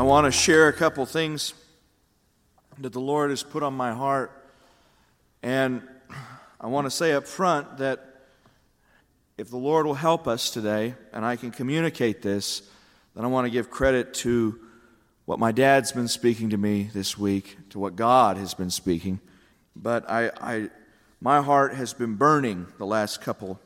[0.00, 1.52] I want to share a couple things
[2.78, 4.32] that the Lord has put on my heart.
[5.42, 5.82] And
[6.58, 8.02] I want to say up front that
[9.36, 12.62] if the Lord will help us today and I can communicate this,
[13.14, 14.58] then I want to give credit to
[15.26, 19.20] what my dad's been speaking to me this week, to what God has been speaking.
[19.76, 20.70] But I, I
[21.20, 23.60] my heart has been burning the last couple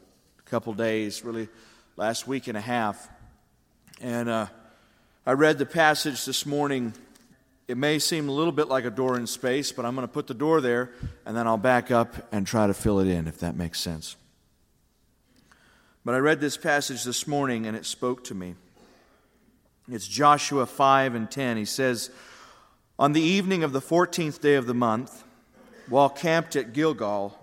[0.47, 1.49] couple days, really
[1.97, 3.09] last week and a half.
[4.01, 4.47] And uh,
[5.27, 6.93] I read the passage this morning.
[7.67, 10.13] It may seem a little bit like a door in space, but I'm going to
[10.13, 10.91] put the door there
[11.25, 14.17] and then I'll back up and try to fill it in, if that makes sense.
[16.05, 18.55] But I read this passage this morning and it spoke to me.
[19.91, 21.57] It's Joshua 5 and 10.
[21.57, 22.11] He says,
[22.99, 25.25] On the evening of the 14th day of the month,
[25.89, 27.39] while camped at Gilgal,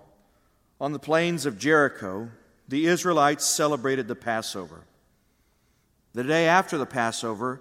[0.80, 2.30] on the plains of Jericho,
[2.68, 4.84] the Israelites celebrated the Passover.
[6.12, 7.60] The day after the Passover,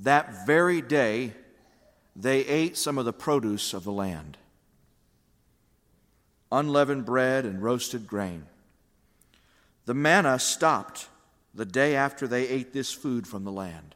[0.00, 1.32] that very day,
[2.16, 4.36] they ate some of the produce of the land
[6.52, 8.46] unleavened bread and roasted grain.
[9.86, 11.08] The manna stopped
[11.54, 13.94] the day after they ate this food from the land.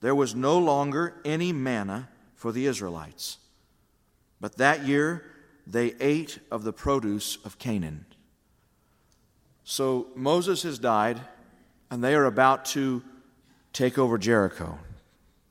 [0.00, 3.38] There was no longer any manna for the Israelites.
[4.40, 5.24] But that year
[5.66, 8.04] they ate of the produce of Canaan.
[9.64, 11.20] So Moses has died,
[11.88, 13.02] and they are about to
[13.72, 14.78] take over Jericho.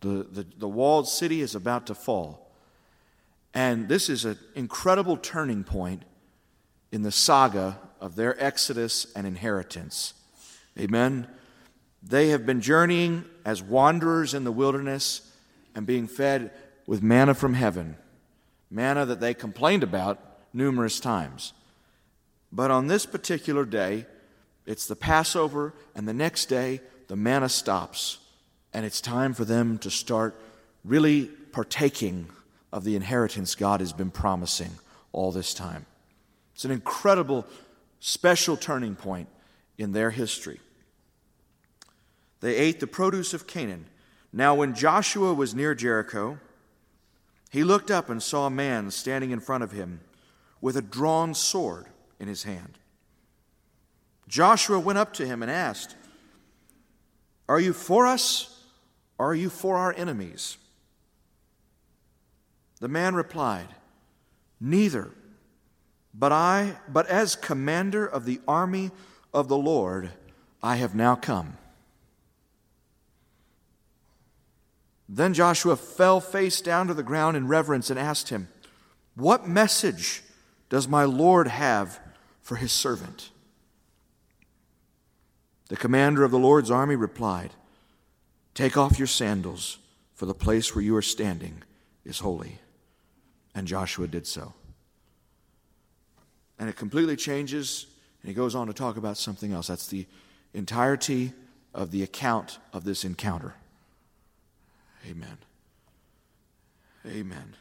[0.01, 2.51] The, the, the walled city is about to fall.
[3.53, 6.03] And this is an incredible turning point
[6.91, 10.13] in the saga of their exodus and inheritance.
[10.79, 11.27] Amen.
[12.01, 15.31] They have been journeying as wanderers in the wilderness
[15.75, 16.51] and being fed
[16.87, 17.97] with manna from heaven,
[18.69, 20.19] manna that they complained about
[20.53, 21.53] numerous times.
[22.51, 24.05] But on this particular day,
[24.65, 26.81] it's the Passover, and the next day,
[27.11, 28.19] the manna stops,
[28.71, 30.33] and it's time for them to start
[30.85, 32.25] really partaking
[32.71, 34.71] of the inheritance God has been promising
[35.11, 35.85] all this time.
[36.55, 37.45] It's an incredible,
[37.99, 39.27] special turning point
[39.77, 40.61] in their history.
[42.39, 43.87] They ate the produce of Canaan.
[44.31, 46.39] Now, when Joshua was near Jericho,
[47.49, 49.99] he looked up and saw a man standing in front of him
[50.61, 51.87] with a drawn sword
[52.21, 52.77] in his hand.
[54.29, 55.97] Joshua went up to him and asked,
[57.51, 58.63] Are you for us
[59.17, 60.55] or are you for our enemies?
[62.79, 63.67] The man replied,
[64.61, 65.11] Neither,
[66.13, 68.91] but I, but as commander of the army
[69.33, 70.11] of the Lord,
[70.63, 71.57] I have now come.
[75.09, 78.47] Then Joshua fell face down to the ground in reverence and asked him,
[79.15, 80.23] What message
[80.69, 81.99] does my Lord have
[82.39, 83.29] for his servant?
[85.71, 87.51] The commander of the Lord's army replied,
[88.53, 89.77] Take off your sandals,
[90.15, 91.63] for the place where you are standing
[92.03, 92.59] is holy.
[93.55, 94.51] And Joshua did so.
[96.59, 97.85] And it completely changes,
[98.21, 99.67] and he goes on to talk about something else.
[99.67, 100.07] That's the
[100.53, 101.31] entirety
[101.73, 103.53] of the account of this encounter.
[105.09, 105.37] Amen.
[107.07, 107.55] Amen.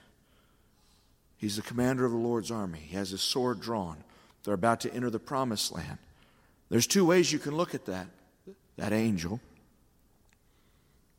[1.37, 2.81] He's the commander of the Lord's army.
[2.81, 3.99] He has his sword drawn.
[4.43, 5.99] They're about to enter the promised land.
[6.70, 8.06] There's two ways you can look at that.
[8.76, 9.41] That angel,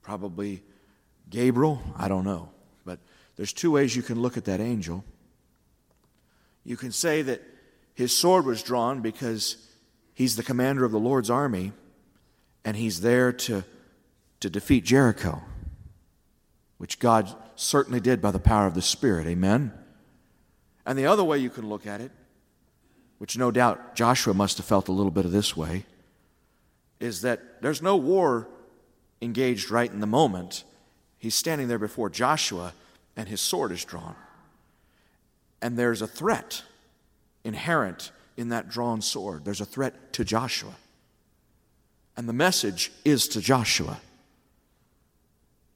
[0.01, 0.63] probably
[1.29, 2.50] Gabriel, I don't know.
[2.84, 2.97] But
[3.35, 5.03] there's two ways you can look at that angel.
[6.63, 7.44] You can say that
[7.94, 9.57] his sword was drawn because
[10.16, 11.73] he's the commander of the Lord's army
[12.66, 13.63] and he's there to,
[14.39, 15.44] to defeat Jericho
[16.81, 19.28] which God certainly did by the power of the Spirit.
[19.28, 19.72] Amen?
[20.83, 22.12] And the other way you can look at it,
[23.22, 25.86] which no doubt Joshua must have felt a little bit of this way,
[27.00, 28.48] is that there's no war
[29.22, 30.64] engaged right in the moment.
[31.20, 32.74] He's standing there before Joshua
[33.16, 34.16] and his sword is drawn.
[35.62, 36.64] And there's a threat
[37.44, 39.46] inherent in that drawn sword.
[39.46, 40.74] There's a threat to Joshua.
[42.18, 44.01] And the message is to Joshua.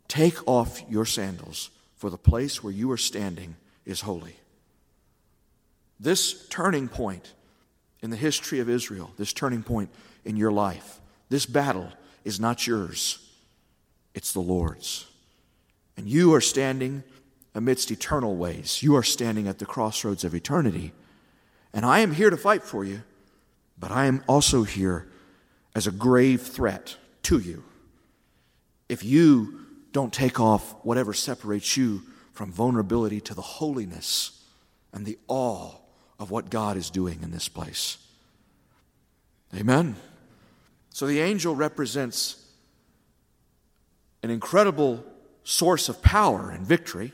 [0.07, 3.55] Take off your sandals, for the place where you are standing
[3.85, 4.35] is holy.
[5.99, 7.31] This turning point
[8.05, 9.89] in the history of Israel, this turning point
[10.23, 11.91] in your life, this battle
[12.23, 13.17] is not yours,
[14.13, 15.07] it's the Lord's.
[15.97, 17.03] And you are standing
[17.55, 18.83] amidst eternal ways.
[18.83, 20.91] You are standing at the crossroads of eternity.
[21.73, 23.01] And I am here to fight for you,
[23.79, 25.07] but I am also here
[25.73, 27.63] as a grave threat to you.
[28.87, 29.61] If you
[29.93, 32.03] don't take off whatever separates you
[32.33, 34.43] from vulnerability to the holiness
[34.93, 35.71] and the awe
[36.19, 37.97] of what God is doing in this place.
[39.55, 39.95] Amen.
[40.89, 42.41] So the angel represents
[44.23, 45.03] an incredible
[45.43, 47.13] source of power and victory,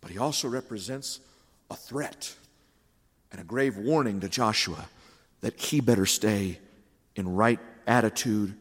[0.00, 1.20] but he also represents
[1.70, 2.34] a threat
[3.32, 4.88] and a grave warning to Joshua
[5.40, 6.58] that he better stay
[7.16, 8.54] in right attitude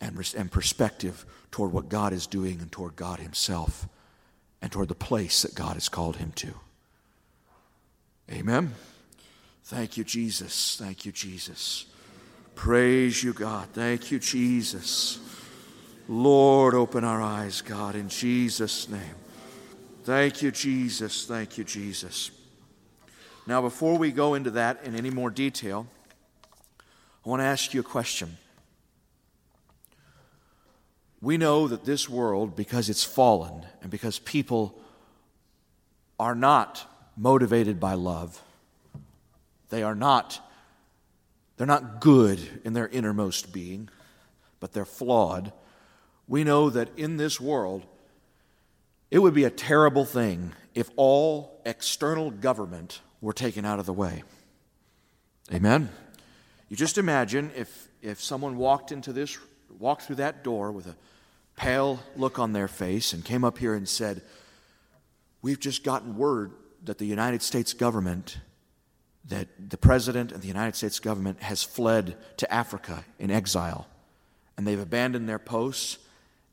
[0.00, 3.88] and, and perspective toward what God is doing and toward God Himself
[4.60, 6.54] and toward the place that God has called him to.
[8.30, 8.74] Amen.
[9.66, 10.76] Thank you, Jesus.
[10.78, 11.86] Thank you, Jesus.
[12.54, 13.66] Praise you, God.
[13.72, 15.18] Thank you, Jesus.
[16.08, 19.16] Lord, open our eyes, God, in Jesus' name.
[20.04, 21.26] Thank you, Jesus.
[21.26, 22.30] Thank you, Jesus.
[23.44, 25.88] Now, before we go into that in any more detail,
[27.24, 28.36] I want to ask you a question.
[31.20, 34.80] We know that this world, because it's fallen and because people
[36.20, 38.40] are not motivated by love,
[39.68, 40.40] they are not
[41.56, 43.88] they're not good in their innermost being,
[44.60, 45.52] but they're flawed.
[46.28, 47.86] We know that in this world,
[49.10, 53.92] it would be a terrible thing if all external government were taken out of the
[53.92, 54.22] way.
[55.52, 55.88] Amen.
[56.68, 59.38] You just imagine if, if someone walked into this,
[59.78, 60.96] walked through that door with a
[61.56, 64.22] pale look on their face and came up here and said,
[65.42, 66.52] We've just gotten word
[66.84, 68.38] that the United States government,
[69.28, 73.86] that the president and the United States government has fled to Africa in exile.
[74.56, 75.98] And they've abandoned their posts.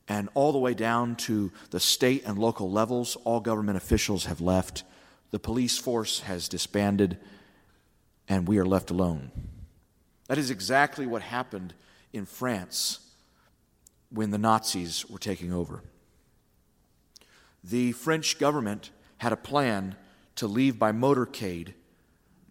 [0.08, 4.40] And all the way down to the state and local levels, all government officials have
[4.40, 4.82] left.
[5.30, 7.18] The police force has disbanded,
[8.28, 9.30] and we are left alone.
[10.26, 11.74] That is exactly what happened
[12.12, 13.00] in France
[14.10, 15.82] when the Nazis were taking over.
[17.62, 19.96] The French government had a plan
[20.36, 21.72] to leave by motorcade,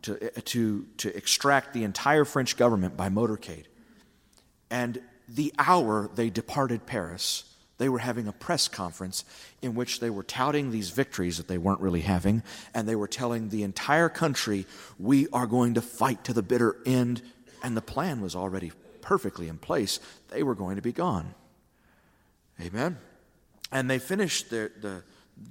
[0.04, 3.66] to, to, to extract the entire French government by motorcade.
[4.70, 7.44] And the hour they departed Paris,
[7.78, 9.26] they were having a press conference
[9.62, 13.08] in which they were touting these victories that they weren't really having, and they were
[13.08, 14.66] telling the entire country,
[15.00, 17.22] We are going to fight to the bitter end.
[17.64, 20.00] And the plan was already perfectly in place.
[20.30, 21.34] They were going to be gone.
[22.62, 22.98] Amen.
[23.72, 25.04] And they finished their, the,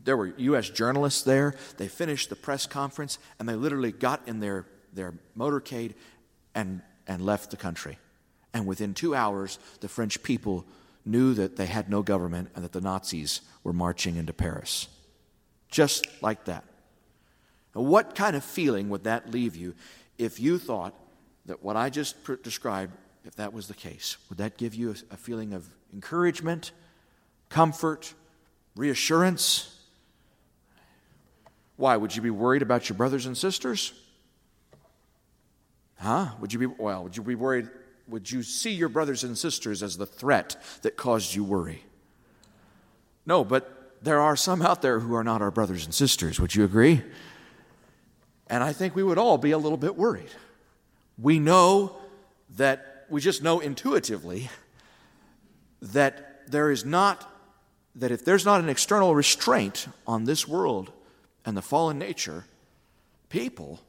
[0.05, 0.71] there were U.S.
[0.71, 1.55] journalists there.
[1.77, 5.95] They finished the press conference and they literally got in their, their motorcade
[6.55, 7.99] and, and left the country.
[8.55, 10.65] And within two hours, the French people
[11.05, 14.89] knew that they had no government and that the Nazis were marching into Paris.
[15.69, 16.65] Just like that.
[17.75, 19.75] Now, what kind of feeling would that leave you
[20.19, 20.95] if you thought
[21.47, 22.93] that what I just described,
[23.25, 24.19] if that was the case?
[24.29, 26.73] Would that give you a, a feeling of encouragement?
[27.53, 28.15] comfort,
[28.77, 29.79] reassurance.
[31.77, 31.97] Why?
[31.97, 33.93] Would you be worried about your brothers and sisters?
[35.99, 36.31] Huh?
[36.41, 37.69] Would you be, well, would you be worried?
[38.09, 41.85] Would you see your brothers and sisters as the threat that caused you worry?
[43.25, 46.41] No, but there are some out there who are not our brothers and sisters.
[46.41, 47.03] Would you agree?
[48.49, 50.31] And I think we would all be a little bit worried.
[51.17, 51.97] We know
[52.57, 54.51] that, we just know intuitively
[55.81, 57.32] that there is not
[57.95, 60.93] that if there's not an external restraint on this world
[61.45, 62.45] and the fallen nature,
[63.29, 63.81] people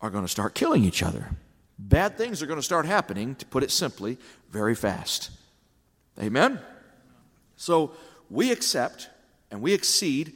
[0.00, 1.30] are going to start killing each other.
[1.78, 4.18] Bad things are going to start happening, to put it simply,
[4.50, 5.30] very fast.
[6.18, 6.60] Amen?
[7.56, 7.92] So
[8.30, 9.08] we accept
[9.50, 10.32] and we accede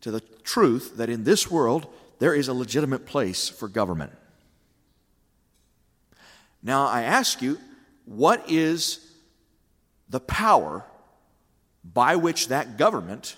[0.00, 1.86] to the truth that in this world
[2.18, 4.12] there is a legitimate place for government.
[6.62, 7.58] Now I ask you,
[8.04, 9.12] what is
[10.08, 10.84] the power
[11.92, 13.36] by which that government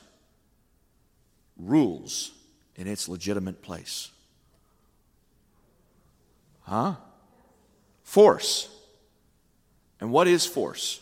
[1.56, 2.32] rules
[2.76, 4.10] in its legitimate place.
[6.62, 6.94] Huh?
[8.02, 8.68] Force.
[10.00, 11.00] And what is force?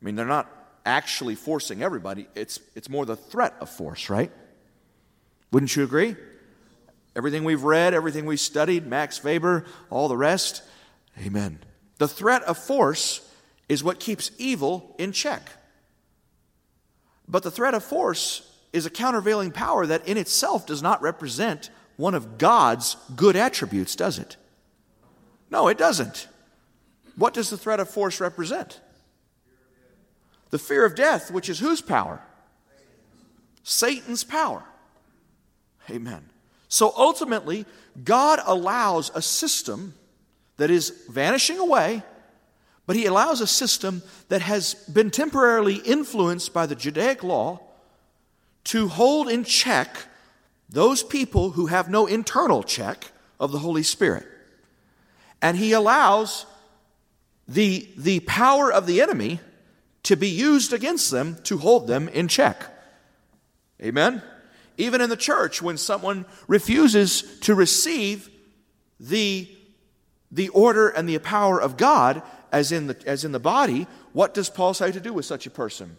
[0.00, 0.50] I mean, they're not
[0.84, 4.32] actually forcing everybody, it's, it's more the threat of force, right?
[5.52, 6.16] Wouldn't you agree?
[7.14, 10.62] Everything we've read, everything we've studied, Max Weber, all the rest.
[11.24, 11.58] Amen.
[11.98, 13.20] The threat of force
[13.68, 15.42] is what keeps evil in check.
[17.30, 21.70] But the threat of force is a countervailing power that in itself does not represent
[21.96, 24.36] one of God's good attributes, does it?
[25.50, 26.26] No, it doesn't.
[27.16, 28.80] What does the threat of force represent?
[30.50, 32.20] The fear of death, which is whose power?
[33.62, 34.64] Satan's power.
[35.88, 36.24] Amen.
[36.68, 37.66] So ultimately,
[38.02, 39.94] God allows a system
[40.56, 42.02] that is vanishing away
[42.86, 47.60] but he allows a system that has been temporarily influenced by the Judaic law
[48.64, 50.06] to hold in check
[50.68, 54.26] those people who have no internal check of the Holy Spirit.
[55.42, 56.46] And he allows
[57.48, 59.40] the, the power of the enemy
[60.04, 62.64] to be used against them to hold them in check.
[63.82, 64.22] Amen?
[64.78, 68.30] Even in the church, when someone refuses to receive
[68.98, 69.48] the,
[70.30, 74.34] the order and the power of God, as in, the, as in the body, what
[74.34, 75.96] does Paul say to do with such a person?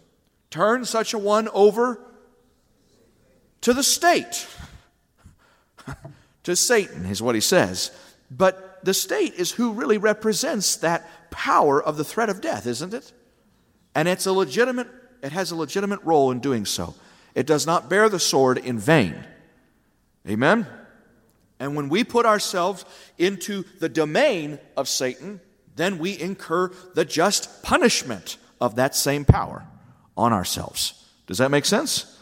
[0.50, 2.00] Turn such a one over
[3.62, 4.48] to the state.
[6.44, 7.92] to Satan, is what he says.
[8.30, 12.94] But the state is who really represents that power of the threat of death, isn't
[12.94, 13.14] it?
[13.96, 14.88] And it's a legitimate,
[15.22, 16.96] it has a legitimate role in doing so.
[17.36, 19.16] It does not bear the sword in vain.
[20.28, 20.68] Amen?
[21.60, 22.86] And when we put ourselves
[23.18, 25.40] into the domain of Satan,
[25.76, 29.66] then we incur the just punishment of that same power
[30.18, 31.06] on ourselves.
[31.28, 32.20] Does that make sense?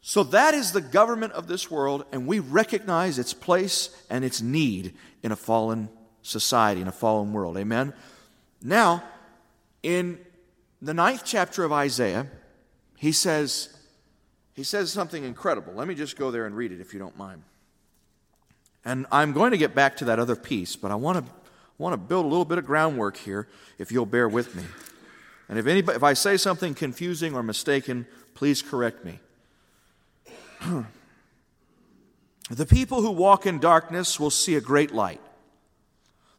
[0.00, 4.40] So that is the government of this world, and we recognize its place and its
[4.40, 5.88] need in a fallen
[6.22, 7.56] society, in a fallen world.
[7.56, 7.92] Amen?
[8.62, 9.02] Now,
[9.82, 10.18] in
[10.80, 12.28] the ninth chapter of Isaiah,
[12.96, 13.76] he says,
[14.54, 15.74] he says something incredible.
[15.74, 17.42] Let me just go there and read it if you don't mind.
[18.84, 21.32] And I'm going to get back to that other piece, but I want to,
[21.78, 24.64] want to build a little bit of groundwork here if you'll bear with me.
[25.48, 29.20] And if, anybody, if I say something confusing or mistaken, please correct me.
[32.50, 35.20] the people who walk in darkness will see a great light.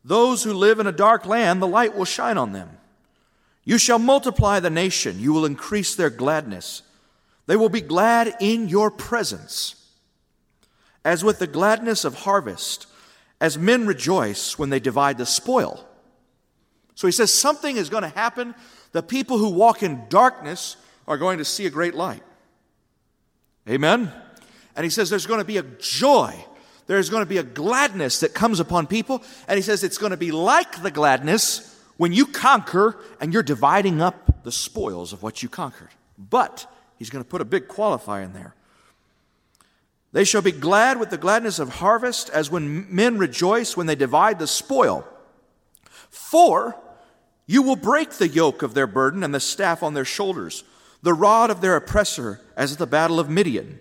[0.04, 2.70] Those who live in a dark land, the light will shine on them.
[3.64, 6.84] You shall multiply the nation, you will increase their gladness.
[7.48, 9.76] They will be glad in your presence,
[11.04, 12.88] as with the gladness of harvest,
[13.40, 15.86] as men rejoice when they divide the spoil.
[16.96, 18.56] So he says something is going to happen.
[18.92, 20.78] The people who walk in darkness
[21.08, 22.24] are going to see a great light.
[23.70, 24.12] Amen?
[24.76, 26.34] And he says there's going to be a joy.
[26.88, 29.24] There's going to be a gladness that comes upon people.
[29.48, 33.44] And he says it's going to be like the gladness when you conquer and you're
[33.44, 35.90] dividing up the spoils of what you conquered.
[36.18, 36.66] But
[36.98, 38.54] He's going to put a big qualifier in there.
[40.18, 43.94] They shall be glad with the gladness of harvest, as when men rejoice when they
[43.94, 45.08] divide the spoil.
[46.10, 46.76] For
[47.46, 50.64] you will break the yoke of their burden and the staff on their shoulders,
[51.04, 53.80] the rod of their oppressor, as at the battle of Midian.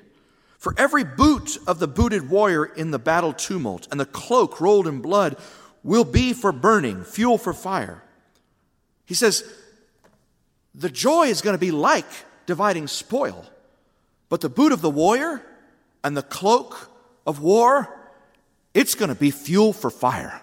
[0.58, 4.86] For every boot of the booted warrior in the battle tumult, and the cloak rolled
[4.86, 5.38] in blood,
[5.82, 8.02] will be for burning, fuel for fire.
[9.06, 9.42] He says,
[10.74, 12.04] the joy is going to be like
[12.44, 13.46] dividing spoil.
[14.28, 15.42] But the boot of the warrior
[16.06, 16.88] and the cloak
[17.26, 17.92] of war,
[18.74, 20.40] it's going to be fuel for fire.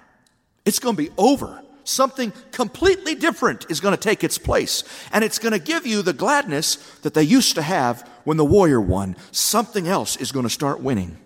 [0.65, 1.63] It's going to be over.
[1.85, 4.83] Something completely different is going to take its place.
[5.13, 8.43] And it's going to give you the gladness that they used to have when the
[8.43, 9.15] warrior won.
[9.31, 11.17] Something else is going to start winning.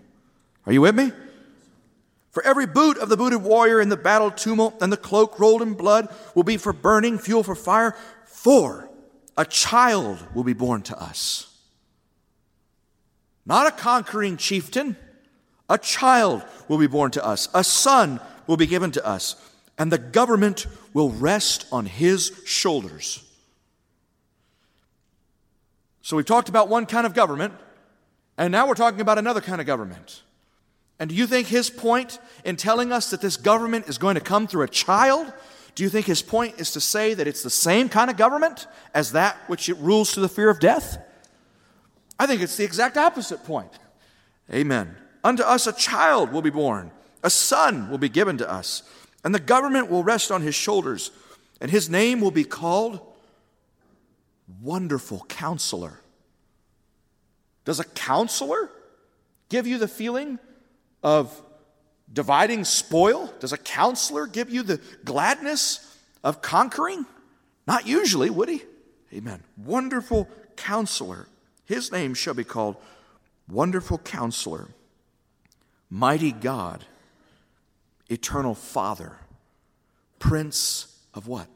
[0.66, 1.10] Are you with me?
[2.30, 5.62] For every boot of the booted warrior in the battle tumult and the cloak rolled
[5.62, 7.96] in blood will be for burning, fuel for fire.
[8.26, 8.88] For
[9.36, 11.57] a child will be born to us.
[13.48, 14.96] Not a conquering chieftain,
[15.68, 17.48] a child will be born to us.
[17.54, 19.34] A son will be given to us,
[19.76, 23.24] and the government will rest on his shoulders.
[26.02, 27.54] So we've talked about one kind of government,
[28.36, 30.22] and now we're talking about another kind of government.
[31.00, 34.20] And do you think his point in telling us that this government is going to
[34.20, 35.32] come through a child
[35.78, 38.66] do you think his point is to say that it's the same kind of government
[38.92, 40.98] as that which it rules to the fear of death?
[42.18, 43.70] I think it's the exact opposite point.
[44.52, 44.96] Amen.
[45.22, 46.90] Unto us a child will be born,
[47.22, 48.82] a son will be given to us,
[49.24, 51.10] and the government will rest on his shoulders,
[51.60, 53.00] and his name will be called
[54.62, 56.00] Wonderful Counselor.
[57.64, 58.70] Does a counselor
[59.48, 60.38] give you the feeling
[61.02, 61.42] of
[62.10, 63.32] dividing spoil?
[63.40, 67.04] Does a counselor give you the gladness of conquering?
[67.66, 68.62] Not usually, would he?
[69.12, 69.42] Amen.
[69.58, 71.28] Wonderful counselor.
[71.68, 72.76] His name shall be called
[73.46, 74.68] Wonderful Counselor,
[75.90, 76.86] Mighty God,
[78.08, 79.12] Eternal Father,
[80.18, 81.46] Prince of what?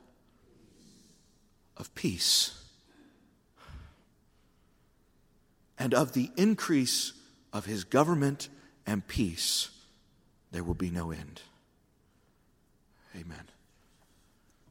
[1.78, 2.62] Of peace.
[5.78, 7.14] And of the increase
[7.50, 8.50] of his government
[8.86, 9.70] and peace
[10.50, 11.40] there will be no end.
[13.16, 13.44] Amen.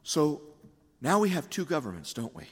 [0.04, 0.42] So
[1.02, 2.44] now we have two governments, don't we?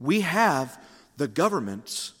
[0.00, 0.82] We have
[1.22, 2.14] the governments,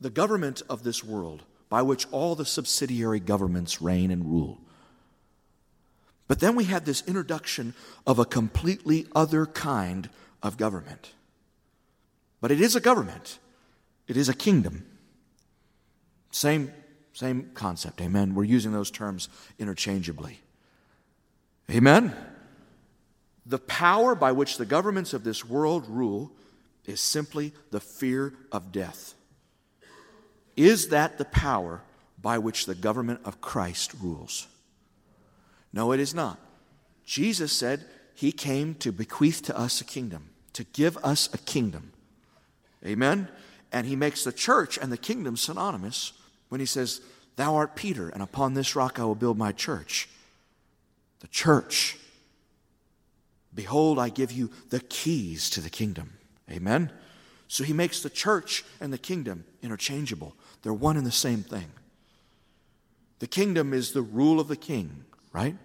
[0.00, 4.58] the government of this world, by which all the subsidiary governments reign and rule.
[6.26, 7.72] But then we have this introduction
[8.04, 10.10] of a completely other kind
[10.42, 11.12] of government.
[12.40, 13.38] But it is a government,
[14.08, 14.84] it is a kingdom.
[16.32, 16.72] Same
[17.12, 18.34] same concept, amen.
[18.34, 20.40] We're using those terms interchangeably.
[21.70, 22.12] Amen.
[23.46, 26.32] The power by which the governments of this world rule
[26.88, 29.14] is simply the fear of death.
[30.56, 31.82] is that the power
[32.20, 34.48] by which the government of Christ rules?
[35.72, 36.40] No, it is not.
[37.04, 41.92] Jesus said he came to bequeath to us a kingdom, to give us a kingdom.
[42.84, 43.28] Amen?
[43.70, 46.12] And he makes the church and the kingdom synonymous
[46.48, 47.00] when he says,
[47.36, 50.08] Thou art Peter, and upon this rock I will build my church.
[51.20, 51.96] The church.
[53.54, 56.17] Behold, I give you the keys to the kingdom.
[56.50, 56.92] Amen?
[57.48, 60.34] So he makes the church and the kingdom interchangeable.
[60.62, 61.66] They're one and the same thing.
[63.18, 65.56] The kingdom is the rule of the king, right?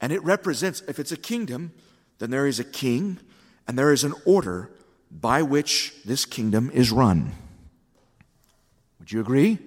[0.00, 1.72] And it represents, if it's a kingdom,
[2.18, 3.18] then there is a king
[3.66, 4.70] and there is an order
[5.10, 7.32] by which this kingdom is run.
[8.98, 9.58] Would you agree?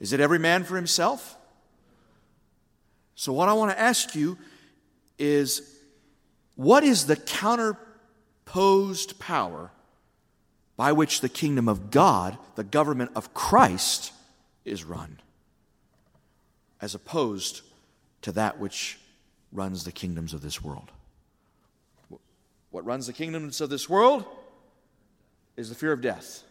[0.00, 1.36] Is it every man for himself?
[3.14, 4.36] So, what I want to ask you
[5.18, 5.78] is
[6.56, 7.16] what is the
[8.44, 9.70] counterposed power
[10.76, 14.12] by which the kingdom of God, the government of Christ,
[14.64, 15.20] is run,
[16.80, 17.62] as opposed
[18.22, 18.98] to that which
[19.52, 20.90] runs the kingdoms of this world?
[22.70, 24.24] What runs the kingdoms of this world
[25.56, 26.42] is the fear of death.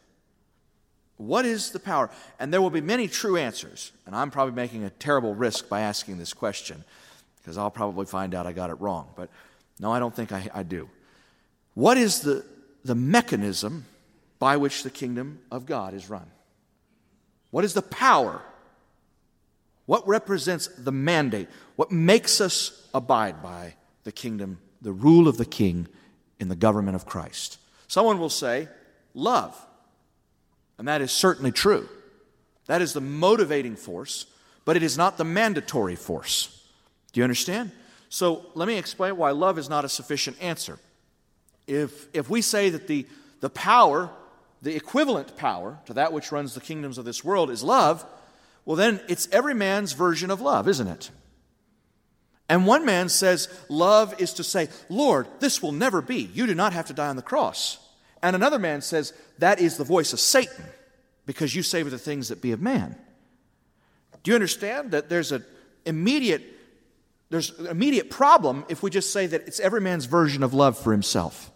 [1.17, 2.09] What is the power?
[2.39, 3.91] And there will be many true answers.
[4.05, 6.85] And I'm probably making a terrible risk by asking this question
[7.37, 9.09] because I'll probably find out I got it wrong.
[9.17, 9.29] But
[9.79, 10.89] no, I don't think I, I do.
[11.73, 12.45] What is the,
[12.83, 13.85] the mechanism
[14.39, 16.29] by which the kingdom of God is run?
[17.51, 18.41] What is the power?
[19.85, 21.47] What represents the mandate?
[21.75, 25.87] What makes us abide by the kingdom, the rule of the king
[26.39, 27.57] in the government of Christ.
[27.87, 28.67] Someone will say,
[29.13, 29.55] love.
[30.77, 31.87] And that is certainly true.
[32.65, 34.25] That is the motivating force,
[34.65, 36.67] but it is not the mandatory force.
[37.11, 37.71] Do you understand?
[38.09, 40.79] So let me explain why love is not a sufficient answer.
[41.67, 43.05] If, if we say that the,
[43.39, 44.09] the power,
[44.61, 48.05] the equivalent power to that which runs the kingdoms of this world is love,
[48.65, 51.11] well, then it's every man's version of love, isn't it?
[52.49, 56.29] And one man says, Love is to say, Lord, this will never be.
[56.33, 57.77] You do not have to die on the cross.
[58.21, 60.65] And another man says, That is the voice of Satan,
[61.25, 62.95] because you savor the things that be of man.
[64.23, 65.43] Do you understand that there's an
[65.85, 66.43] immediate,
[67.29, 70.77] there's an immediate problem if we just say that it's every man's version of love
[70.77, 71.51] for himself?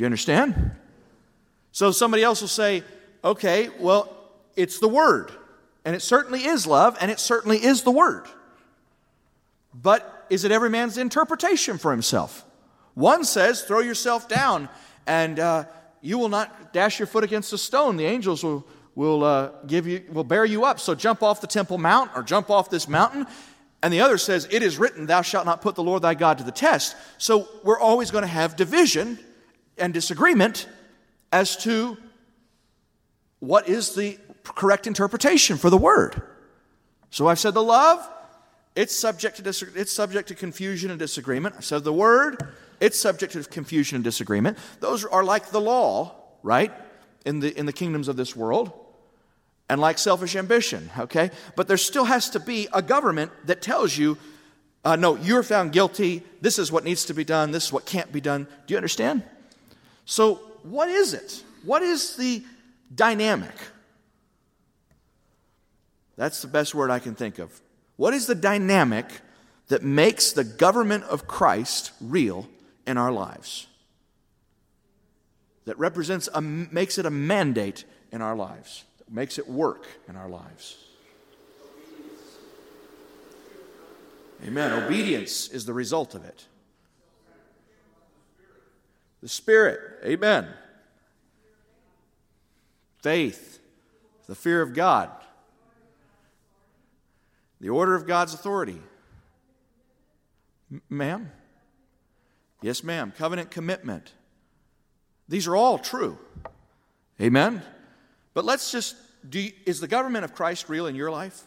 [0.00, 0.70] Do you understand?
[1.72, 2.84] So somebody else will say,
[3.22, 4.10] okay, well,
[4.56, 5.30] it's the Word.
[5.84, 8.24] And it certainly is love, and it certainly is the Word.
[9.74, 12.46] But is it every man's interpretation for himself?
[12.94, 14.70] One says, throw yourself down
[15.06, 15.64] and uh,
[16.00, 17.98] you will not dash your foot against a stone.
[17.98, 20.80] The angels will, will, uh, give you, will bear you up.
[20.80, 23.26] So jump off the Temple Mount or jump off this mountain.
[23.82, 26.38] And the other says, It is written, Thou shalt not put the Lord thy God
[26.38, 26.96] to the test.
[27.18, 29.18] So we're always going to have division
[29.80, 30.68] and disagreement
[31.32, 31.96] as to
[33.40, 36.22] what is the correct interpretation for the word.
[37.10, 38.08] So I've said the love,
[38.76, 41.56] it's subject to, dis- it's subject to confusion and disagreement.
[41.56, 42.48] I've said the word,
[42.80, 44.58] it's subject to confusion and disagreement.
[44.80, 46.72] Those are like the law, right,
[47.26, 48.72] in the, in the kingdoms of this world,
[49.68, 51.30] and like selfish ambition, okay?
[51.56, 54.18] But there still has to be a government that tells you,
[54.84, 56.22] uh, no, you're found guilty.
[56.40, 57.50] This is what needs to be done.
[57.50, 58.46] This is what can't be done.
[58.66, 59.22] Do you understand?
[60.10, 61.44] So, what is it?
[61.62, 62.42] What is the
[62.92, 63.54] dynamic?
[66.16, 67.60] That's the best word I can think of.
[67.94, 69.06] What is the dynamic
[69.68, 72.48] that makes the government of Christ real
[72.88, 73.68] in our lives?
[75.66, 80.28] That represents, a, makes it a mandate in our lives, makes it work in our
[80.28, 80.76] lives.
[84.44, 84.72] Amen.
[84.72, 86.46] Obedience is the result of it.
[89.22, 89.80] The Spirit.
[90.04, 90.48] Amen.
[93.02, 93.60] Faith.
[94.26, 95.10] The fear of God.
[97.60, 98.80] The order of God's authority.
[100.70, 101.30] M- ma'am?
[102.62, 103.12] Yes, ma'am.
[103.16, 104.12] Covenant commitment.
[105.28, 106.18] These are all true.
[107.20, 107.62] Amen?
[108.34, 108.96] But let's just
[109.28, 111.42] do is the government of Christ real in your life?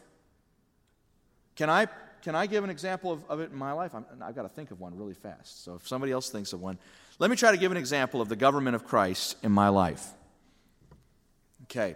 [1.55, 1.87] Can I,
[2.21, 3.93] can I give an example of, of it in my life?
[3.95, 5.63] i have got to think of one really fast.
[5.63, 6.77] So if somebody else thinks of one,
[7.23, 10.05] let me try to give an example of the government of Christ in my life.
[11.63, 11.95] Okay.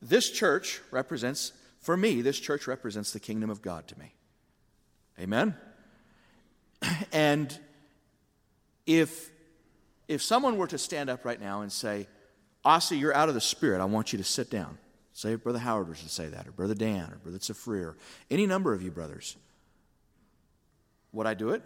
[0.00, 4.14] This church represents for me, this church represents the kingdom of God to me.
[5.20, 5.54] Amen?
[7.12, 7.54] And
[8.86, 9.30] if,
[10.08, 12.08] if someone were to stand up right now and say,
[12.64, 14.78] Asi, you're out of the spirit, I want you to sit down.
[15.12, 17.98] Say Brother Howard was to say that, or Brother Dan, or Brother Safri, or
[18.30, 19.36] any number of you brothers.
[21.12, 21.62] Would I do it?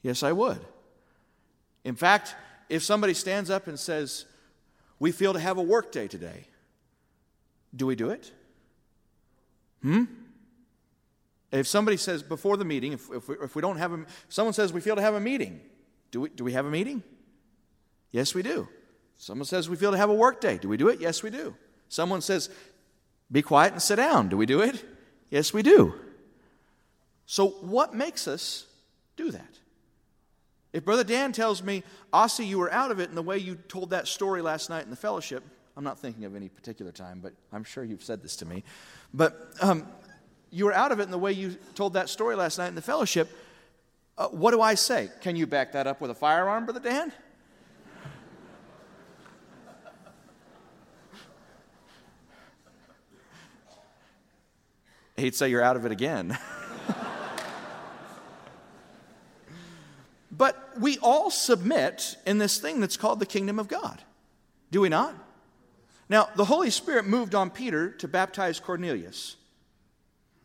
[0.00, 0.64] Yes, I would.
[1.84, 2.34] In fact,
[2.68, 4.26] if somebody stands up and says,
[4.98, 6.46] we feel to have a work day today.
[7.74, 8.32] Do we do it?
[9.82, 10.04] Hmm?
[11.52, 14.52] If somebody says before the meeting, if, if, we, if we don't have a, someone
[14.52, 15.60] says we feel to have a meeting,
[16.10, 17.02] do we, do we have a meeting?
[18.12, 18.68] Yes, we do.
[19.16, 20.58] Someone says we feel to have a work day.
[20.58, 21.00] Do we do it?
[21.00, 21.54] Yes, we do.
[21.88, 22.50] Someone says,
[23.32, 24.28] be quiet and sit down.
[24.28, 24.84] Do we do it?
[25.30, 25.94] Yes, we do.
[27.26, 28.66] So, what makes us
[29.16, 29.59] do that?
[30.72, 33.56] If Brother Dan tells me, Asi, you were out of it in the way you
[33.56, 35.42] told that story last night in the fellowship,
[35.76, 38.62] I'm not thinking of any particular time, but I'm sure you've said this to me.
[39.12, 39.86] But um,
[40.50, 42.76] you were out of it in the way you told that story last night in
[42.76, 43.28] the fellowship.
[44.16, 45.08] Uh, what do I say?
[45.22, 47.12] Can you back that up with a firearm, Brother Dan?
[55.16, 56.38] He'd say you're out of it again.
[60.40, 64.02] but we all submit in this thing that's called the kingdom of God.
[64.70, 65.14] Do we not?
[66.08, 69.36] Now, the Holy Spirit moved on Peter to baptize Cornelius.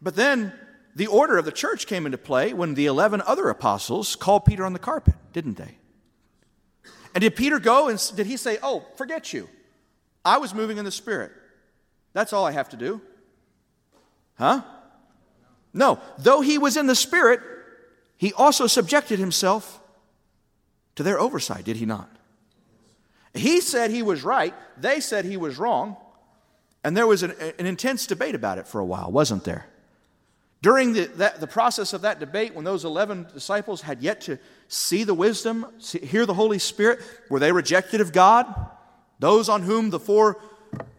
[0.02, 0.52] But then
[0.98, 4.66] the order of the church came into play when the 11 other apostles called Peter
[4.66, 5.78] on the carpet, didn't they?
[7.14, 9.48] And did Peter go and did he say, Oh, forget you?
[10.26, 11.32] I was moving in the Spirit.
[12.12, 13.00] That's all I have to do.
[14.38, 14.62] Huh?
[15.74, 16.02] No.
[16.18, 17.40] Though he was in the Spirit,
[18.18, 19.80] he also subjected himself
[20.96, 22.10] to their oversight, did he not?
[23.34, 25.98] He said he was right, they said he was wrong,
[26.84, 29.66] and there was an, an intense debate about it for a while, wasn't there?
[30.62, 34.40] During the, that, the process of that debate, when those 11 disciples had yet to
[34.68, 38.48] see the wisdom, see, hear the Holy Spirit, were they rejected of God?
[39.20, 40.42] Those on whom the four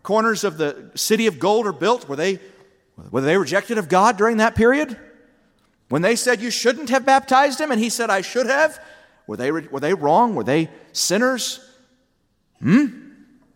[0.02, 2.38] corners of the city of gold are built, were they,
[3.10, 4.96] were they rejected of God during that period?
[5.88, 8.80] When they said you shouldn't have baptized him and he said I should have,
[9.26, 10.34] were they, were they wrong?
[10.34, 11.60] Were they sinners?
[12.60, 12.86] Hmm?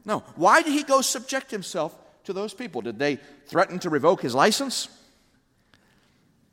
[0.04, 0.20] No.
[0.36, 2.80] Why did he go subject himself to those people?
[2.80, 4.88] Did they threaten to revoke his license?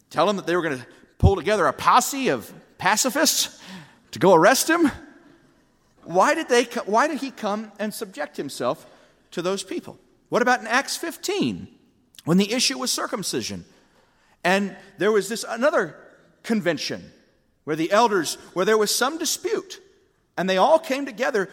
[0.10, 0.86] Tell him that they were going to
[1.18, 3.60] pull together a posse of pacifists
[4.12, 4.92] to go arrest him?
[6.04, 8.86] Why did, they, why did he come and subject himself
[9.32, 10.00] to those people?
[10.30, 11.68] What about in Acts 15
[12.24, 13.66] when the issue was circumcision?
[14.44, 15.96] And there was this another
[16.44, 17.12] convention
[17.68, 19.82] where the elders, where there was some dispute,
[20.38, 21.50] and they all came together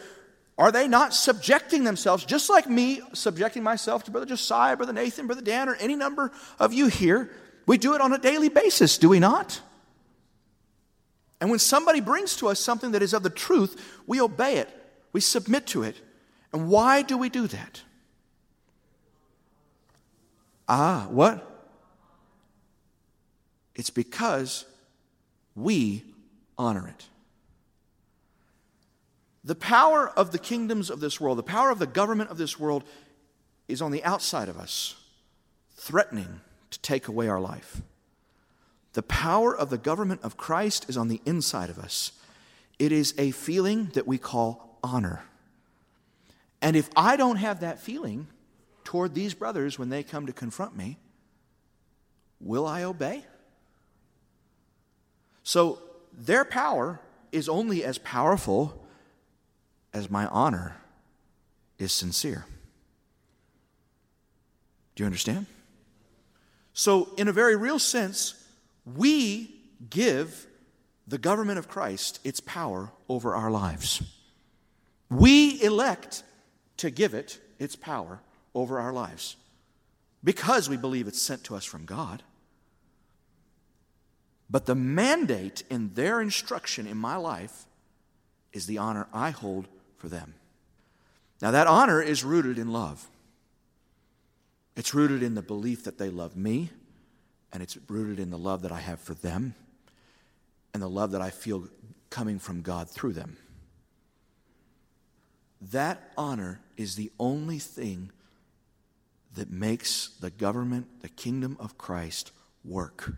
[0.57, 5.27] are they not subjecting themselves, just like me subjecting myself to Brother Josiah, Brother Nathan,
[5.27, 7.31] Brother Dan, or any number of you here?
[7.65, 9.59] We do it on a daily basis, do we not?
[11.41, 14.69] And when somebody brings to us something that is of the truth, we obey it,
[15.11, 15.97] we submit to it.
[16.53, 17.81] And why do we do that?
[20.69, 21.45] Ah, what?
[23.75, 24.63] It's because
[25.55, 26.03] we
[26.57, 27.07] honor it.
[29.43, 32.59] The power of the kingdoms of this world, the power of the government of this
[32.59, 32.83] world,
[33.67, 34.95] is on the outside of us,
[35.75, 36.41] threatening
[36.71, 37.81] to take away our life.
[38.93, 42.11] The power of the government of Christ is on the inside of us.
[42.79, 45.23] It is a feeling that we call honor.
[46.61, 48.27] And if I don't have that feeling
[48.83, 50.97] toward these brothers when they come to confront me,
[52.39, 53.25] will I obey?
[55.45, 55.79] So
[56.11, 56.99] their power
[57.31, 58.83] is only as powerful
[59.93, 60.75] as my honor
[61.77, 62.45] is sincere.
[64.95, 65.45] Do you understand?
[66.73, 68.43] So, in a very real sense,
[68.85, 69.53] we
[69.89, 70.47] give
[71.07, 74.01] the government of Christ its power over our lives.
[75.11, 76.23] We elect
[76.77, 78.19] to give it its power
[78.55, 79.35] over our lives
[80.23, 82.23] because we believe it's sent to us from God.
[84.49, 87.65] But the mandate in their instruction in my life
[88.53, 90.35] is the honor I hold for them.
[91.41, 93.07] Now, that honor is rooted in love.
[94.75, 96.69] It's rooted in the belief that they love me,
[97.51, 99.55] and it's rooted in the love that I have for them,
[100.73, 101.67] and the love that I feel
[102.09, 103.37] coming from God through them.
[105.71, 108.11] That honor is the only thing
[109.35, 112.31] that makes the government, the kingdom of Christ,
[112.63, 113.13] work.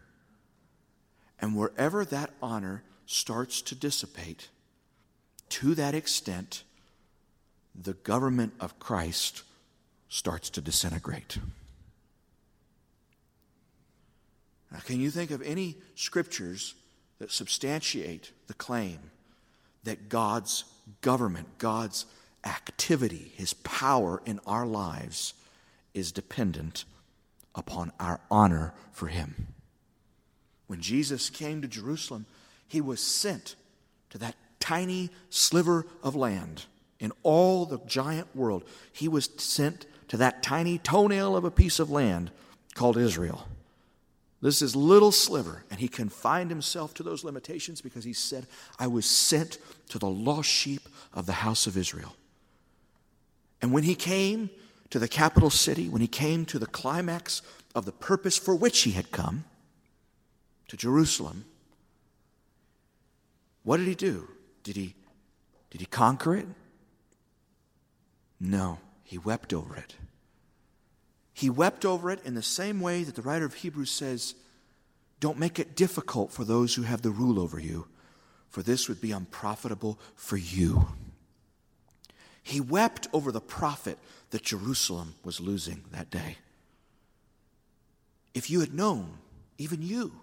[1.40, 4.50] And wherever that honor starts to dissipate,
[5.50, 6.64] to that extent,
[7.76, 9.44] the government of Christ
[10.10, 11.38] starts to disintegrate.
[14.72, 16.76] Now, can you think of any scriptures
[17.20, 19.00] that substantiate the claim
[19.84, 20.66] that God's
[21.02, 22.06] government, God's
[22.44, 25.34] activity, His power in our lives
[25.94, 26.86] is dependent
[27.56, 29.48] upon our honor for Him?
[30.68, 32.26] When Jesus came to Jerusalem,
[32.68, 33.56] He was sent
[34.10, 36.66] to that tiny sliver of land
[37.00, 38.64] in all the giant world.
[38.92, 42.32] He was sent to that tiny toenail of a piece of land
[42.74, 43.48] called Israel.
[44.42, 48.46] This is little sliver, and he confined himself to those limitations because he said,
[48.78, 49.58] I was sent
[49.90, 52.16] to the lost sheep of the house of Israel.
[53.62, 54.52] And when he came
[54.92, 57.42] to the capital city, when he came to the climax
[57.74, 59.44] of the purpose for which he had come,
[60.68, 61.46] to Jerusalem,
[63.64, 64.28] what did he do?
[64.64, 64.96] Did he,
[65.70, 66.48] did he conquer it?
[68.40, 69.96] No, he wept over it.
[71.34, 74.36] He wept over it in the same way that the writer of Hebrews says,
[75.20, 77.88] Don't make it difficult for those who have the rule over you,
[78.50, 80.88] for this would be unprofitable for you.
[82.42, 84.00] He wept over the profit
[84.30, 86.38] that Jerusalem was losing that day.
[88.34, 89.18] If you had known,
[89.58, 90.14] even you,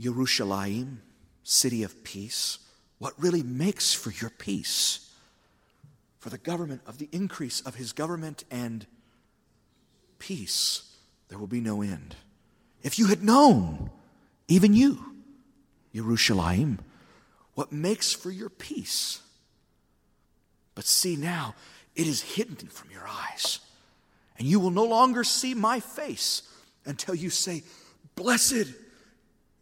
[0.00, 0.98] Yerushalayim,
[1.42, 2.58] city of peace,
[2.98, 5.10] what really makes for your peace
[6.20, 8.86] for the government of the increase of his government and
[10.18, 10.94] peace,
[11.28, 12.14] there will be no end.
[12.82, 13.90] If you had known,
[14.46, 15.02] even you,
[15.94, 16.78] Yerushalayim,
[17.54, 19.20] what makes for your peace.
[20.74, 21.54] But see now,
[21.96, 23.58] it is hidden from your eyes.
[24.38, 26.42] And you will no longer see my face
[26.84, 27.62] until you say,
[28.14, 28.66] Blessed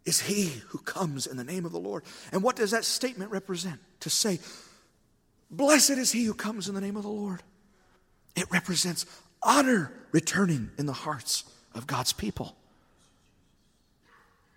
[0.09, 2.03] is he who comes in the name of the Lord.
[2.31, 3.79] And what does that statement represent?
[4.01, 4.39] To say,
[5.51, 7.41] Blessed is he who comes in the name of the Lord.
[8.35, 9.05] It represents
[9.41, 11.43] honor returning in the hearts
[11.75, 12.55] of God's people.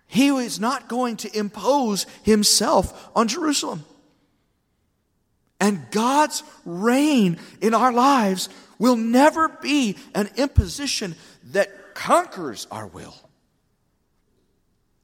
[0.07, 3.85] He is not going to impose himself on Jerusalem.
[5.59, 11.15] And God's reign in our lives will never be an imposition
[11.51, 13.15] that conquers our will.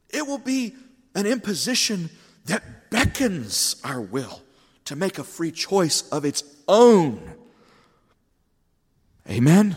[0.10, 0.76] It will be
[1.16, 2.10] an imposition
[2.46, 4.42] that beckons our will
[4.86, 7.36] to make a free choice of its own.
[9.30, 9.76] Amen?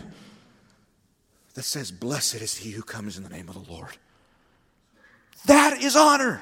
[1.53, 3.95] That says, Blessed is he who comes in the name of the Lord.
[5.45, 6.41] That is honor.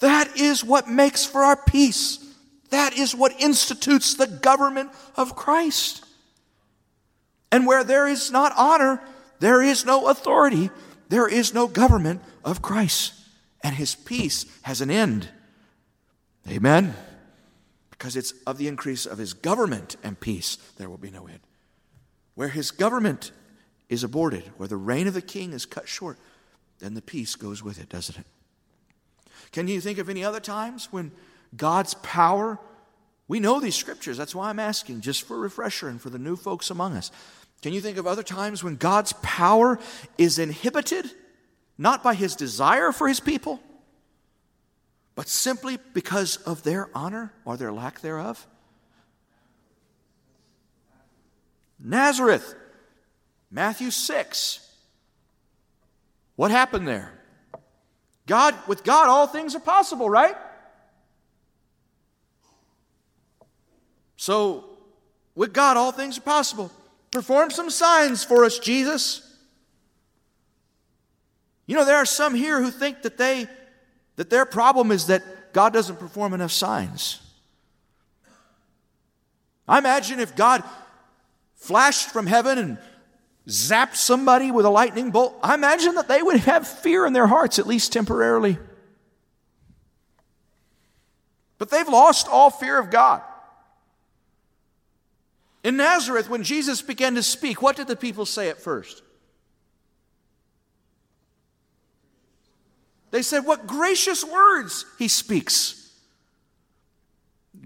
[0.00, 2.18] That is what makes for our peace.
[2.70, 6.04] That is what institutes the government of Christ.
[7.52, 9.02] And where there is not honor,
[9.40, 10.70] there is no authority,
[11.08, 13.14] there is no government of Christ.
[13.62, 15.28] And his peace has an end.
[16.48, 16.94] Amen
[18.00, 21.40] because it's of the increase of his government and peace there will be no end.
[22.34, 23.30] Where his government
[23.90, 26.18] is aborted, where the reign of the king is cut short,
[26.78, 28.24] then the peace goes with it, doesn't it?
[29.52, 31.12] Can you think of any other times when
[31.54, 32.58] God's power,
[33.28, 36.18] we know these scriptures, that's why I'm asking, just for a refresher and for the
[36.18, 37.10] new folks among us.
[37.60, 39.78] Can you think of other times when God's power
[40.16, 41.10] is inhibited,
[41.80, 43.58] not by his desire for his people,
[45.14, 48.46] but simply because of their honor or their lack thereof?
[51.82, 52.54] Nazareth,
[53.50, 54.70] Matthew 6.
[56.36, 57.18] What happened there?
[58.26, 60.36] God, with God, all things are possible, right?
[64.18, 64.66] So,
[65.34, 66.70] with God, all things are possible.
[67.10, 69.29] Perform some signs for us, Jesus.
[71.70, 73.46] You know, there are some here who think that they
[74.16, 77.20] that their problem is that God doesn't perform enough signs.
[79.68, 80.64] I imagine if God
[81.54, 82.78] flashed from heaven and
[83.46, 87.28] zapped somebody with a lightning bolt, I imagine that they would have fear in their
[87.28, 88.58] hearts, at least temporarily.
[91.58, 93.22] But they've lost all fear of God.
[95.62, 99.04] In Nazareth, when Jesus began to speak, what did the people say at first?
[103.10, 105.76] They said, What gracious words he speaks.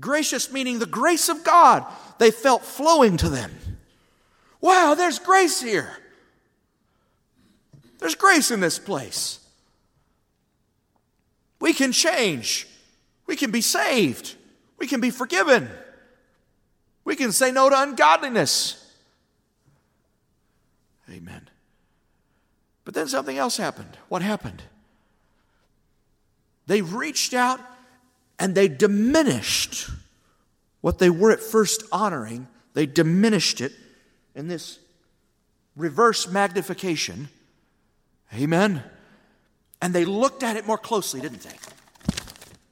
[0.01, 1.85] Gracious meaning the grace of God
[2.19, 3.53] they felt flowing to them.
[4.61, 5.91] Wow, there's grace here.
[7.99, 9.41] There's grace in this place.
[11.61, 12.67] We can change.
[13.27, 14.35] We can be saved.
[14.79, 15.71] We can be forgiven.
[17.05, 18.81] We can say no to ungodliness.
[21.11, 21.49] Amen.
[22.85, 23.99] But then something else happened.
[24.09, 24.63] What happened?
[26.67, 27.61] They reached out
[28.39, 29.91] and they diminished
[30.81, 33.73] what they were at first honoring, they diminished it
[34.35, 34.79] in this
[35.77, 37.29] reverse magnification.
[38.35, 38.83] Amen.
[39.81, 41.57] And they looked at it more closely, didn't they?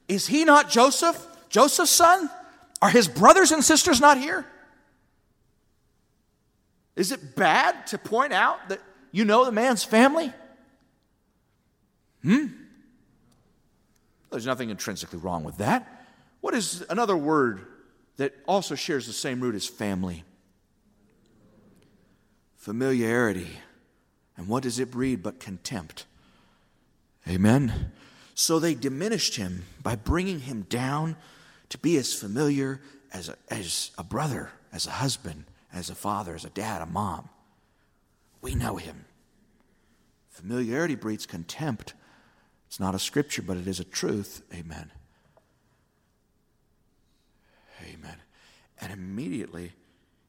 [0.09, 2.29] Is he not Joseph, Joseph's son?
[2.83, 4.45] Are his brothers and sisters not here?
[6.97, 10.33] Is it bad to point out that you know the man's family?
[12.23, 12.47] Hmm?
[14.33, 16.05] There's nothing intrinsically wrong with that.
[16.41, 17.67] What is another word
[18.17, 20.25] that also shares the same root as family.
[22.57, 23.49] Familiarity.
[24.37, 26.07] And what does it breed but contempt?
[27.29, 27.93] Amen.
[28.35, 31.17] So they diminished him by bringing him down
[31.69, 32.81] to be as familiar
[33.13, 36.87] as a, as a brother, as a husband, as a father, as a dad, a
[36.87, 37.29] mom.
[38.41, 39.05] We know him.
[40.31, 41.95] Familiarity breeds contempt.
[42.73, 44.41] It's not a scripture, but it is a truth.
[44.51, 44.91] Amen.
[47.83, 48.17] Amen.
[48.81, 49.73] And immediately,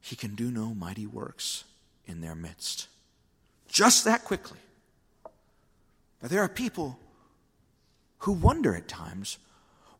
[0.02, 1.64] he can do no mighty works
[2.06, 2.90] in their midst.
[3.70, 4.58] Just that quickly.
[6.22, 7.00] Now, there are people
[8.18, 9.38] who wonder at times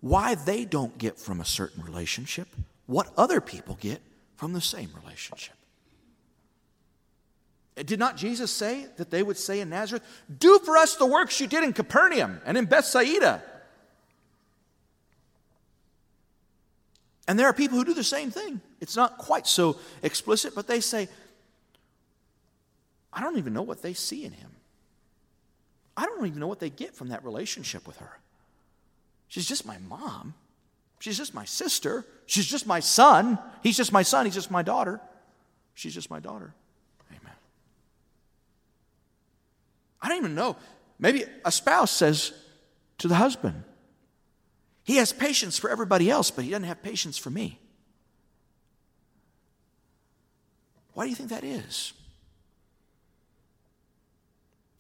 [0.02, 2.50] why they don't get from a certain relationship
[2.88, 4.02] what other people get
[4.36, 5.56] from the same relationship.
[7.76, 10.04] Did not Jesus say that they would say in Nazareth,
[10.40, 13.42] Do for us the works you did in Capernaum and in Bethsaida?
[17.28, 18.62] And there are people who do the same thing.
[18.82, 21.08] It's not quite so explicit, but they say,
[23.12, 24.52] I don't even know what they see in him.
[25.96, 28.20] I don't even know what they get from that relationship with her.
[29.28, 30.34] She's just my mom.
[31.00, 32.06] She's just my sister.
[32.26, 33.38] She's just my son.
[33.62, 34.26] He's just my son.
[34.26, 35.00] He's just my daughter.
[35.76, 36.54] She's just my daughter.
[37.10, 37.34] Amen.
[40.04, 40.58] I don't even know.
[41.00, 42.34] Maybe a spouse says
[42.98, 43.64] to the husband,
[44.84, 47.58] he has patience for everybody else, but he doesn't have patience for me.
[50.94, 51.94] Why do you think that is?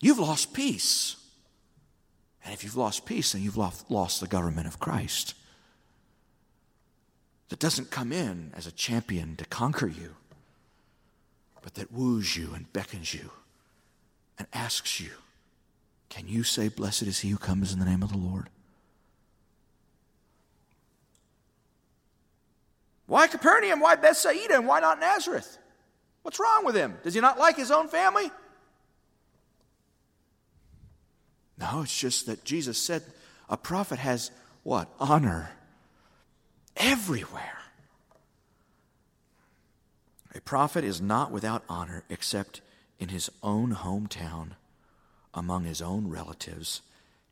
[0.01, 1.15] You've lost peace.
[2.43, 5.35] And if you've lost peace, then you've lost the government of Christ
[7.47, 10.15] that doesn't come in as a champion to conquer you,
[11.61, 13.31] but that woos you and beckons you
[14.37, 15.11] and asks you,
[16.09, 18.49] Can you say, Blessed is he who comes in the name of the Lord?
[23.05, 23.79] Why Capernaum?
[23.79, 24.55] Why Bethsaida?
[24.55, 25.57] And why not Nazareth?
[26.23, 26.97] What's wrong with him?
[27.03, 28.31] Does he not like his own family?
[31.59, 33.03] No, it's just that Jesus said
[33.49, 34.31] a prophet has
[34.63, 34.87] what?
[34.99, 35.51] Honor
[36.75, 37.59] everywhere.
[40.35, 42.61] A prophet is not without honor except
[42.99, 44.51] in his own hometown,
[45.33, 46.81] among his own relatives,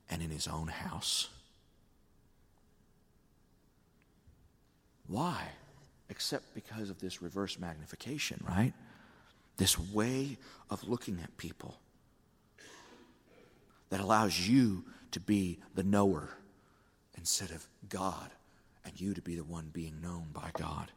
[0.09, 1.29] and in his own house.
[5.07, 5.49] Why?
[6.09, 8.73] Except because of this reverse magnification, right?
[9.57, 10.37] This way
[10.69, 11.77] of looking at people
[13.89, 16.29] that allows you to be the knower
[17.17, 18.31] instead of God
[18.85, 20.91] and you to be the one being known by God.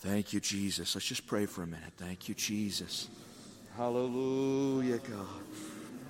[0.00, 0.94] Thank you, Jesus.
[0.94, 1.92] Let's just pray for a minute.
[1.96, 3.08] Thank you, Jesus.
[3.76, 5.42] Hallelujah, God.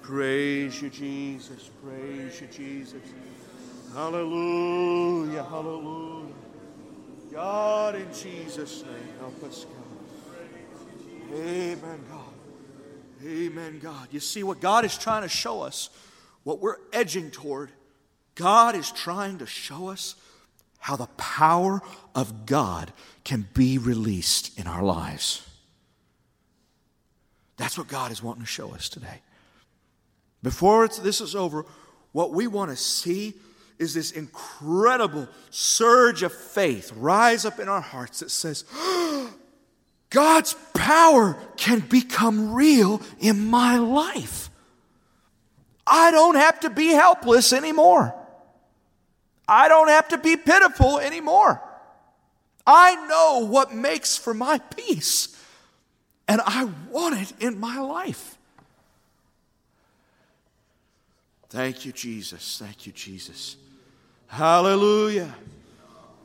[0.03, 1.71] Praise you, Jesus.
[1.83, 3.01] Praise you, Jesus.
[3.95, 6.35] Hallelujah, hallelujah.
[7.33, 11.35] God, in Jesus' name, help us, God.
[11.35, 13.27] Amen, God.
[13.27, 14.09] Amen, God.
[14.11, 15.89] You see, what God is trying to show us,
[16.43, 17.71] what we're edging toward,
[18.35, 20.15] God is trying to show us
[20.79, 21.83] how the power
[22.15, 22.93] of God
[23.25, 25.47] can be released in our lives.
[27.57, 29.21] That's what God is wanting to show us today.
[30.43, 31.67] Before this is over,
[32.13, 33.35] what we want to see
[33.79, 38.65] is this incredible surge of faith rise up in our hearts that says,
[40.11, 44.51] God's power can become real in my life.
[45.87, 48.15] I don't have to be helpless anymore.
[49.49, 51.63] I don't have to be pitiful anymore.
[52.67, 55.35] I know what makes for my peace,
[56.29, 58.37] and I want it in my life.
[61.49, 62.59] Thank you, Jesus.
[62.63, 63.57] Thank you, Jesus.
[64.27, 65.35] Hallelujah.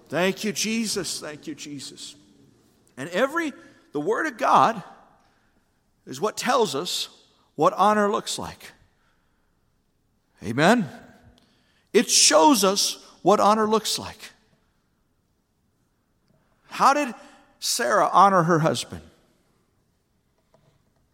[0.09, 1.21] Thank you, Jesus.
[1.21, 2.15] Thank you, Jesus.
[2.97, 3.53] And every,
[3.93, 4.83] the Word of God
[6.05, 7.07] is what tells us
[7.55, 8.71] what honor looks like.
[10.43, 10.89] Amen.
[11.93, 14.31] It shows us what honor looks like.
[16.67, 17.15] How did
[17.59, 19.01] Sarah honor her husband?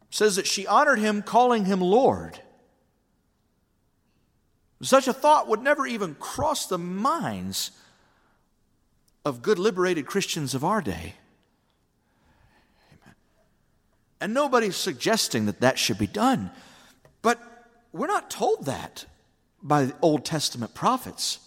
[0.09, 2.41] It says that she honored him calling him Lord.
[4.81, 7.71] Such a thought would never even cross the minds
[9.25, 11.15] of good liberated Christians of our day.
[12.87, 13.15] Amen.
[14.21, 16.49] And nobody's suggesting that that should be done.
[17.21, 17.39] But
[17.91, 19.05] we're not told that
[19.61, 21.39] by the Old Testament prophets.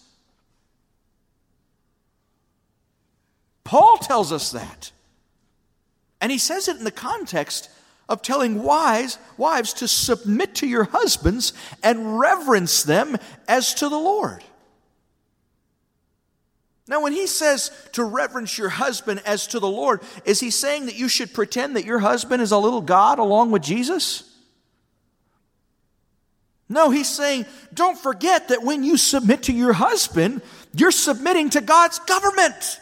[3.63, 4.91] Paul tells us that.
[6.19, 7.69] And he says it in the context
[8.09, 13.97] of telling wives, wives to submit to your husbands and reverence them as to the
[13.97, 14.43] Lord.
[16.87, 20.87] Now, when he says to reverence your husband as to the Lord, is he saying
[20.87, 24.29] that you should pretend that your husband is a little God along with Jesus?
[26.67, 30.41] No, he's saying, don't forget that when you submit to your husband,
[30.73, 32.79] you're submitting to God's government.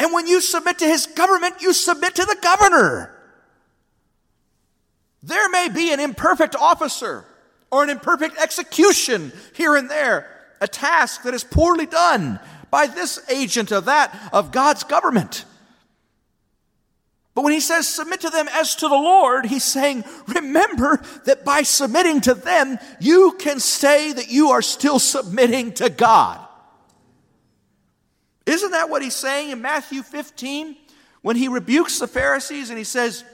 [0.00, 3.14] And when you submit to his government, you submit to the governor.
[5.22, 7.26] There may be an imperfect officer
[7.70, 10.26] or an imperfect execution here and there,
[10.58, 12.40] a task that is poorly done
[12.70, 15.44] by this agent of that of God's government.
[17.34, 21.44] But when he says submit to them as to the Lord, he's saying, remember that
[21.44, 26.46] by submitting to them, you can say that you are still submitting to God.
[28.46, 30.76] Isn't that what he's saying in Matthew 15
[31.22, 33.24] when he rebukes the Pharisees and he says,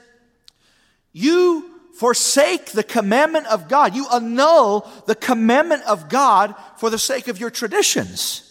[1.13, 7.27] You forsake the commandment of God, you annul the commandment of God for the sake
[7.27, 8.43] of your traditions.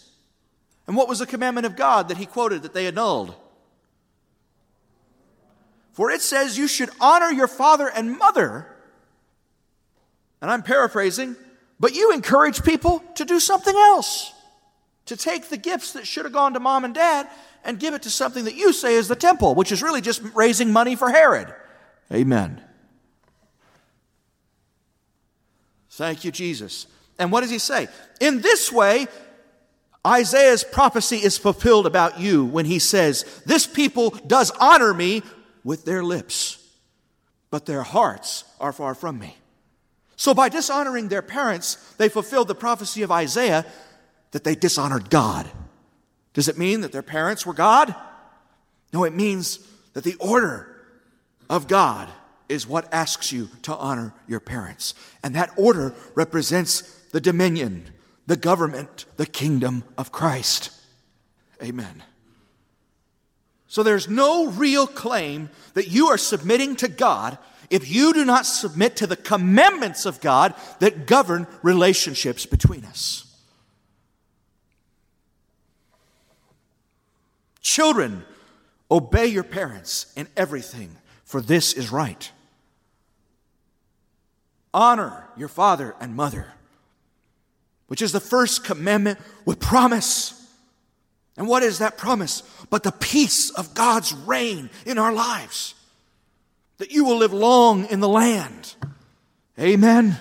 [0.87, 3.35] And what was the commandment of God that he quoted that they annulled?
[5.93, 8.67] For it says you should honor your father and mother.
[10.41, 11.35] And I'm paraphrasing,
[11.79, 14.31] but you encourage people to do something else.
[15.07, 17.27] To take the gifts that should have gone to mom and dad
[17.63, 20.21] and give it to something that you say is the temple, which is really just
[20.35, 21.53] raising money for Herod.
[22.13, 22.61] Amen.
[25.91, 26.87] Thank you, Jesus.
[27.17, 27.87] And what does he say?
[28.21, 29.07] In this way,
[30.05, 35.23] Isaiah's prophecy is fulfilled about you when he says, This people does honor me
[35.63, 36.63] with their lips,
[37.49, 39.37] but their hearts are far from me.
[40.15, 43.65] So, by dishonoring their parents, they fulfilled the prophecy of Isaiah
[44.31, 45.49] that they dishonored God.
[46.33, 47.95] Does it mean that their parents were God?
[48.93, 49.59] No, it means
[49.93, 50.75] that the order
[51.49, 52.09] of God
[52.49, 54.93] is what asks you to honor your parents.
[55.23, 57.89] And that order represents the dominion,
[58.25, 60.71] the government, the kingdom of Christ.
[61.61, 62.03] Amen.
[63.67, 67.37] So there's no real claim that you are submitting to God
[67.69, 73.26] if you do not submit to the commandments of God that govern relationships between us.
[77.67, 78.23] Children,
[78.89, 80.95] obey your parents in everything,
[81.25, 82.31] for this is right.
[84.73, 86.47] Honor your father and mother,
[87.87, 90.49] which is the first commandment with promise.
[91.35, 92.41] And what is that promise?
[92.69, 95.75] But the peace of God's reign in our lives.
[96.77, 98.75] That you will live long in the land.
[99.59, 100.17] Amen.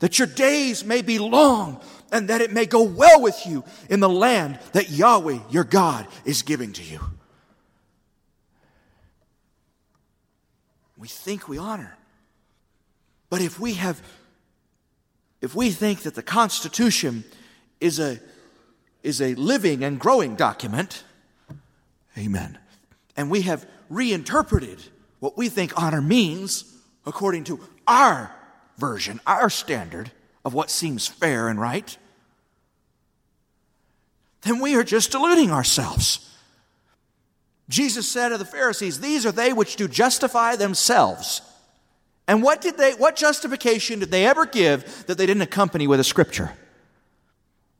[0.00, 1.80] That your days may be long
[2.12, 6.06] and that it may go well with you in the land that Yahweh, your God,
[6.24, 7.00] is giving to you.
[10.96, 11.96] We think we honor.
[13.28, 14.00] But if we have,
[15.40, 17.24] if we think that the Constitution
[17.80, 18.18] is a
[19.06, 21.04] is a living and growing document.
[22.18, 22.58] Amen.
[23.16, 24.82] And we have reinterpreted
[25.20, 26.64] what we think honor means
[27.06, 28.34] according to our
[28.78, 30.10] version, our standard
[30.46, 31.98] of what seems fair and right.
[34.42, 36.20] Then we are just deluding ourselves.
[37.68, 41.42] Jesus said of the Pharisees, These are they which do justify themselves.
[42.28, 45.98] And what did they, what justification did they ever give that they didn't accompany with
[45.98, 46.52] a scripture?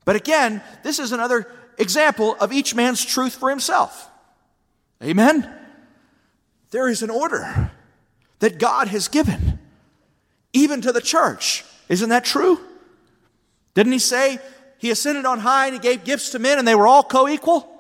[0.04, 1.48] But again, this is another
[1.78, 4.10] example of each man's truth for himself.
[5.00, 5.48] Amen?
[6.72, 7.70] There is an order
[8.40, 9.60] that God has given,
[10.52, 11.64] even to the church.
[11.88, 12.58] Isn't that true?
[13.74, 14.38] Didn't he say
[14.78, 17.28] he ascended on high and he gave gifts to men and they were all co
[17.28, 17.72] equal?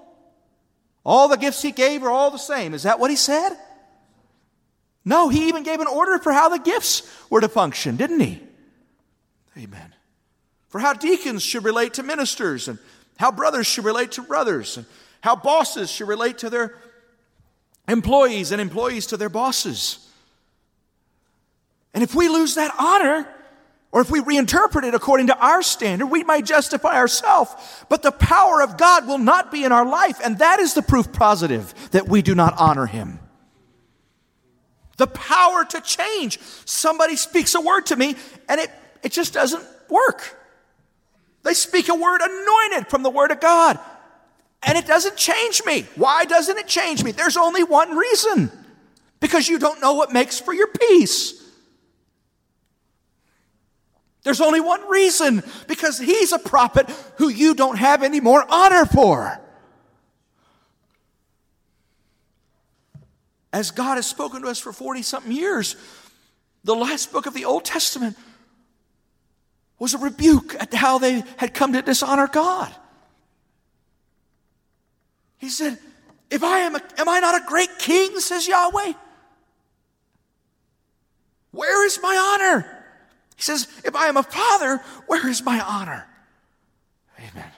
[1.04, 2.74] All the gifts he gave are all the same.
[2.74, 3.50] Is that what he said?
[5.04, 8.42] No, he even gave an order for how the gifts were to function, didn't he?
[9.56, 9.92] Amen
[10.76, 12.78] for how deacons should relate to ministers and
[13.18, 14.84] how brothers should relate to brothers and
[15.22, 16.74] how bosses should relate to their
[17.88, 20.06] employees and employees to their bosses.
[21.94, 23.26] And if we lose that honor,
[23.96, 27.50] or if we reinterpret it according to our standard, we might justify ourselves,
[27.88, 30.82] but the power of God will not be in our life, and that is the
[30.82, 33.18] proof positive that we do not honor Him.
[34.98, 36.38] The power to change.
[36.66, 38.16] Somebody speaks a word to me,
[38.50, 38.70] and it,
[39.02, 40.36] it just doesn't work.
[41.42, 43.78] They speak a word anointed from the Word of God.
[44.62, 45.86] And it doesn't change me.
[45.94, 47.12] Why doesn't it change me?
[47.12, 48.52] There's only one reason
[49.20, 51.45] because you don't know what makes for your peace.
[54.26, 58.84] There's only one reason because he's a prophet who you don't have any more honor
[58.84, 59.40] for.
[63.52, 65.76] As God has spoken to us for 40 something years,
[66.64, 68.16] the last book of the Old Testament
[69.78, 72.74] was a rebuke at how they had come to dishonor God.
[75.38, 75.78] He said,
[76.32, 78.94] If I am, a, am I not a great king, says Yahweh?
[81.52, 82.75] Where is my honor?
[83.36, 86.06] He says, If I am a father, where is my honor?
[87.18, 87.50] Amen.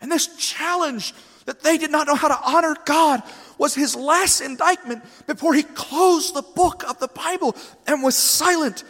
[0.00, 1.14] And this challenge
[1.46, 3.22] that they did not know how to honor God
[3.58, 8.84] was his last indictment before he closed the book of the Bible and was silent.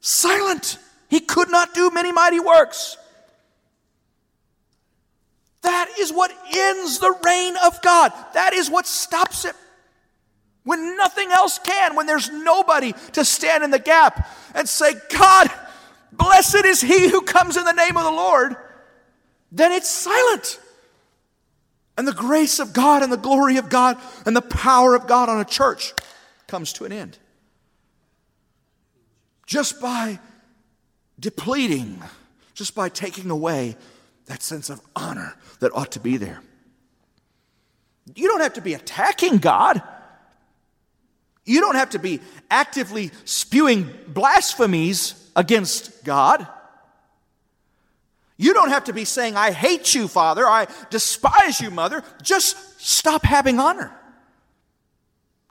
[0.00, 0.78] Silent.
[1.08, 2.96] He could not do many mighty works.
[5.62, 8.12] That is what ends the reign of God.
[8.34, 9.54] That is what stops it.
[10.70, 15.50] When nothing else can, when there's nobody to stand in the gap and say, God,
[16.12, 18.54] blessed is he who comes in the name of the Lord,
[19.50, 20.60] then it's silent.
[21.98, 25.28] And the grace of God and the glory of God and the power of God
[25.28, 25.92] on a church
[26.46, 27.18] comes to an end.
[29.48, 30.20] Just by
[31.18, 32.00] depleting,
[32.54, 33.74] just by taking away
[34.26, 36.40] that sense of honor that ought to be there.
[38.14, 39.82] You don't have to be attacking God.
[41.44, 42.20] You don't have to be
[42.50, 46.46] actively spewing blasphemies against God.
[48.36, 52.02] You don't have to be saying, I hate you, Father, I despise you, Mother.
[52.22, 53.92] Just stop having honor.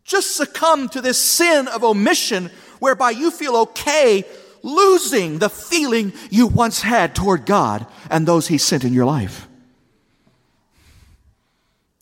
[0.04, 4.26] Just succumb to this sin of omission whereby you feel okay
[4.64, 9.48] losing the feeling you once had toward God and those He sent in your life.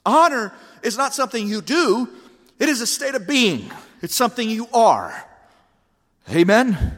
[0.06, 2.08] Honor is not something you do,
[2.60, 5.26] it is a state of being, it's something you are.
[6.30, 6.98] Amen?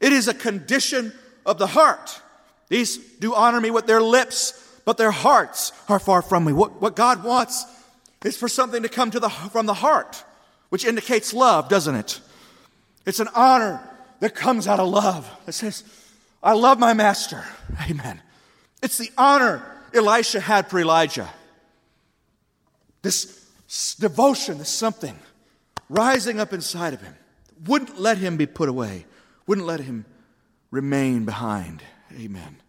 [0.00, 1.12] It is a condition
[1.44, 2.20] of the heart.
[2.68, 6.52] These do honor me with their lips, but their hearts are far from me.
[6.52, 7.64] What, what God wants
[8.24, 10.24] is for something to come to the, from the heart,
[10.68, 12.20] which indicates love, doesn't it?
[13.06, 13.82] It's an honor
[14.20, 15.28] that comes out of love.
[15.46, 15.84] It says,
[16.42, 17.44] I love my master.
[17.90, 18.20] Amen.
[18.82, 21.28] It's the honor Elisha had for Elijah.
[23.02, 23.39] This
[23.98, 25.18] devotion, this something
[25.88, 27.14] rising up inside of him,
[27.66, 29.06] wouldn't let him be put away,
[29.46, 30.04] wouldn't let him
[30.70, 31.82] remain behind.
[32.18, 32.60] Amen.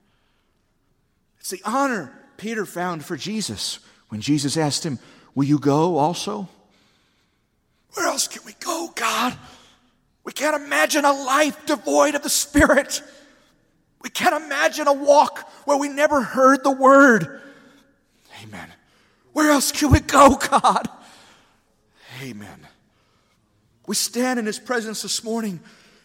[1.39, 3.80] It's the honor Peter found for Jesus
[4.10, 4.99] when Jesus asked him,
[5.34, 6.49] Will you go also?
[7.93, 9.38] Where else can we go, God?
[10.24, 13.02] We can't imagine a life devoid of the Spirit.
[14.02, 17.41] We can't imagine a walk where we never heard the word.
[18.43, 18.68] Amen.
[19.34, 20.88] Where else can we go, God?
[22.21, 22.67] Amen.
[23.88, 25.59] We stand in His presence this morning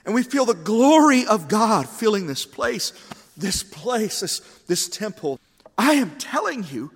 [0.05, 2.93] and we feel the glory of God filling this place
[3.37, 5.39] this place, this, this temple.
[5.77, 6.91] I am telling you,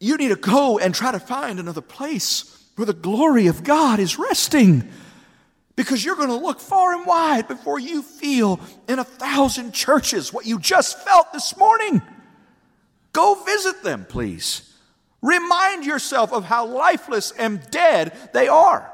[0.00, 4.00] you need to go and try to find another place where the glory of God
[4.00, 4.88] is resting.
[5.76, 10.32] Because you're going to look far and wide before you feel in a thousand churches
[10.32, 12.02] what you just felt this morning.
[13.12, 14.69] Go visit them, please.
[15.22, 18.90] Remind yourself of how lifeless and dead they are.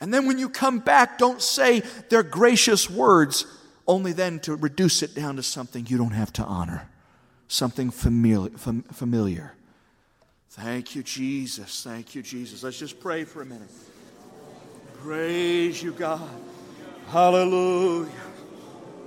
[0.00, 3.46] And then when you come back, don't say their gracious words
[3.86, 6.88] only then to reduce it down to something you don't have to honor,
[7.48, 8.50] something familiar.
[8.50, 9.54] familiar.
[10.50, 11.82] Thank you, Jesus.
[11.82, 12.62] Thank you, Jesus.
[12.62, 13.70] Let's just pray for a minute.
[15.02, 16.28] Praise you, God.
[17.08, 18.10] Hallelujah.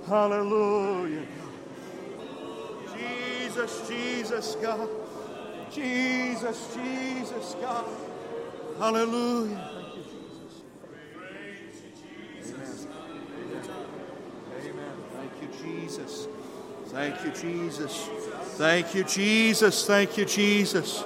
[0.06, 1.26] Hallelujah.
[2.96, 4.88] Jesus, Jesus, God.
[5.72, 7.86] Jesus, Jesus, God.
[8.78, 9.70] Hallelujah.
[9.74, 10.02] Thank you,
[12.42, 12.86] Jesus.
[13.44, 13.68] Amen.
[14.66, 14.92] Amen.
[15.12, 16.26] Thank you, Jesus.
[16.86, 18.08] Thank you, Jesus.
[18.56, 19.86] Thank you, Jesus.
[19.86, 21.04] Thank you, Jesus.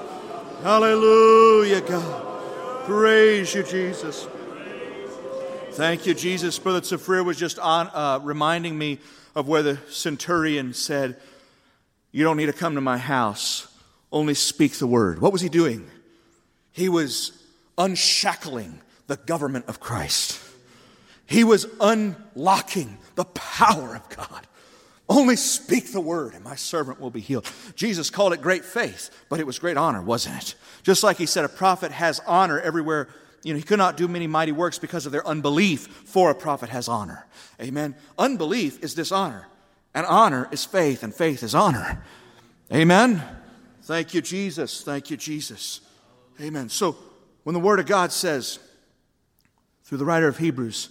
[0.62, 2.86] Hallelujah, God.
[2.86, 4.26] Praise you, Jesus.
[5.72, 6.58] Thank you, Jesus.
[6.58, 8.98] Brother Safrir was just on, uh, reminding me
[9.34, 11.16] of where the centurion said,
[12.12, 13.66] You don't need to come to my house,
[14.14, 15.20] only speak the word.
[15.20, 15.90] What was he doing?
[16.72, 17.42] He was
[17.76, 20.40] unshackling the government of Christ,
[21.26, 24.46] he was unlocking the power of God.
[25.06, 27.50] Only speak the word, and my servant will be healed.
[27.76, 30.54] Jesus called it great faith, but it was great honor, wasn't it?
[30.82, 33.08] Just like he said, a prophet has honor everywhere.
[33.42, 36.34] You know, he could not do many mighty works because of their unbelief, for a
[36.34, 37.26] prophet has honor.
[37.60, 37.94] Amen.
[38.18, 39.46] Unbelief is dishonor,
[39.92, 42.02] and honor is faith, and faith is honor.
[42.72, 43.22] Amen.
[43.84, 44.82] Thank you, Jesus.
[44.82, 45.80] Thank you, Jesus.
[46.40, 46.68] Amen.
[46.68, 46.96] So,
[47.44, 48.58] when the Word of God says,
[49.84, 50.88] through the writer of Hebrews,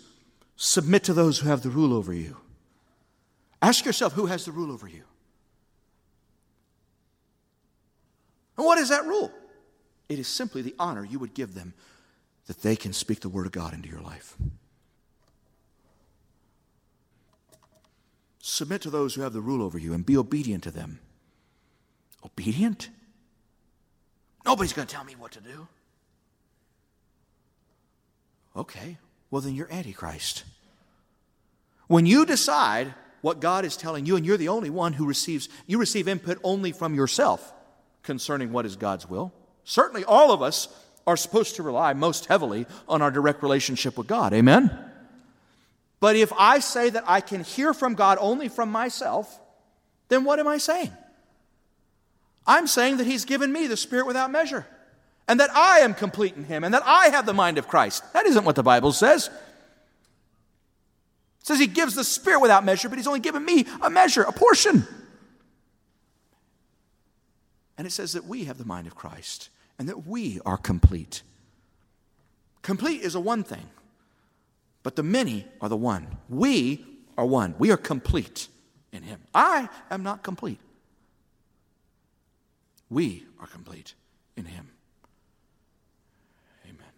[0.55, 2.37] submit to those who have the rule over you
[3.63, 5.03] Ask yourself who has the rule over you?
[8.57, 9.31] And what is that rule?
[10.09, 11.73] It is simply the honor you would give them
[12.47, 14.35] that they can speak the word of God into your life.
[18.39, 20.99] Submit to those who have the rule over you and be obedient to them.
[22.25, 22.89] Obedient?
[24.45, 25.67] Nobody's going to tell me what to do.
[28.55, 28.97] Okay,
[29.31, 30.43] well, then you're Antichrist.
[31.87, 35.49] When you decide what God is telling you, and you're the only one who receives,
[35.65, 37.53] you receive input only from yourself
[38.03, 39.33] concerning what is God's will.
[39.63, 40.67] Certainly, all of us
[41.07, 44.33] are supposed to rely most heavily on our direct relationship with God.
[44.33, 44.77] Amen?
[45.99, 49.39] But if I say that I can hear from God only from myself,
[50.09, 50.91] then what am I saying?
[52.45, 54.65] I'm saying that He's given me the Spirit without measure,
[55.27, 58.03] and that I am complete in Him, and that I have the mind of Christ.
[58.13, 59.27] That isn't what the Bible says.
[61.41, 64.23] It says He gives the Spirit without measure, but He's only given me a measure,
[64.23, 64.87] a portion.
[67.77, 71.23] And it says that we have the mind of Christ and that we are complete.
[72.61, 73.67] Complete is a one thing,
[74.83, 76.07] but the many are the one.
[76.29, 76.85] We
[77.17, 77.55] are one.
[77.57, 78.47] We are complete
[78.91, 79.19] in Him.
[79.33, 80.59] I am not complete.
[82.93, 83.95] We are complete
[84.37, 84.69] in Him.
[86.65, 86.91] Amen.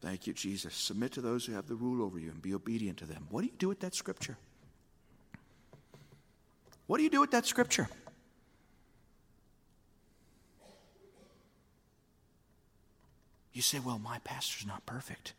[0.00, 0.74] Thank you, Jesus.
[0.74, 3.28] Submit to those who have the rule over you and be obedient to them.
[3.30, 4.36] What do you do with that scripture?
[6.88, 7.88] What do you do with that scripture?
[13.52, 15.34] You say, well, my pastor's not perfect.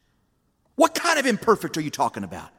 [0.76, 2.52] What kind of imperfect are you talking about?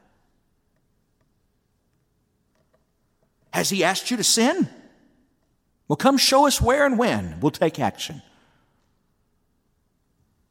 [3.50, 4.68] Has he asked you to sin?
[5.88, 7.38] Well, come show us where and when.
[7.40, 8.22] We'll take action.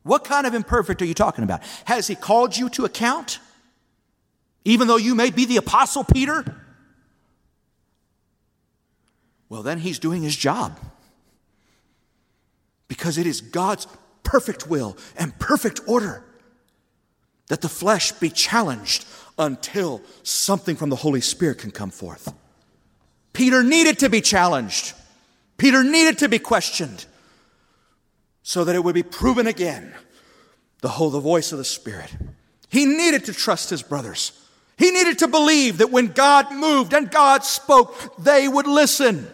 [0.04, 1.62] What kind of imperfect are you talking about?
[1.86, 3.40] Has he called you to account?
[4.66, 6.44] Even though you may be the Apostle Peter?
[9.50, 10.80] Well, then he's doing his job.
[12.88, 13.88] Because it is God's
[14.24, 16.24] perfect will and perfect order
[17.48, 19.06] that the flesh be challenged
[19.38, 22.34] until something from the Holy Spirit can come forth.
[23.34, 24.94] Peter needed to be challenged.
[25.62, 27.06] Peter needed to be questioned
[28.42, 29.94] so that it would be proven again
[30.80, 32.12] the whole the voice of the Spirit.
[32.68, 34.32] He needed to trust his brothers.
[34.76, 39.28] He needed to believe that when God moved and God spoke, they would listen.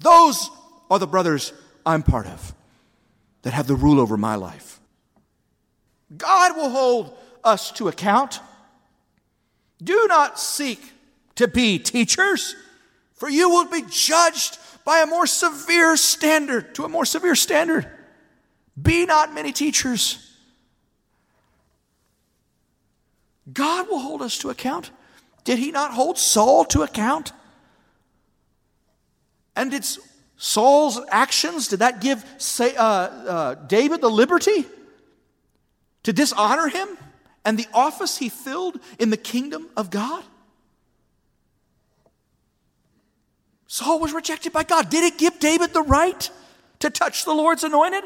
[0.00, 0.50] Those
[0.90, 1.54] are the brothers
[1.86, 2.54] I'm part of
[3.40, 4.78] that have the rule over my life.
[6.14, 8.40] God will hold us to account.
[9.82, 10.92] Do not seek
[11.36, 12.54] to be teachers,
[13.14, 14.58] for you will be judged
[14.88, 17.86] by a more severe standard, to a more severe standard.
[18.80, 20.34] Be not many teachers.
[23.52, 24.90] God will hold us to account.
[25.44, 27.32] Did he not hold Saul to account?
[29.54, 29.84] And did
[30.38, 34.64] Saul's actions, did that give say, uh, uh, David the liberty
[36.04, 36.88] to dishonor him
[37.44, 40.24] and the office he filled in the kingdom of God?
[43.68, 44.88] Saul was rejected by God.
[44.88, 46.30] Did it give David the right
[46.80, 48.02] to touch the Lord's anointed?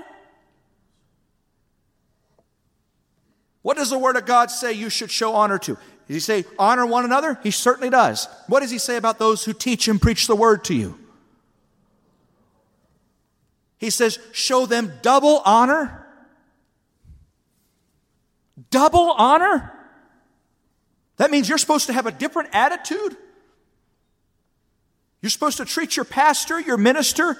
[3.62, 5.78] What does the Word of God say you should show honor to?
[6.08, 7.38] Does he say honor one another?
[7.44, 8.26] He certainly does.
[8.48, 10.98] What does he say about those who teach and preach the Word to you?
[13.78, 16.06] He says, show them double honor.
[18.70, 19.72] Double honor?
[21.18, 23.16] That means you're supposed to have a different attitude
[25.22, 27.38] you're supposed to treat your pastor, your minister,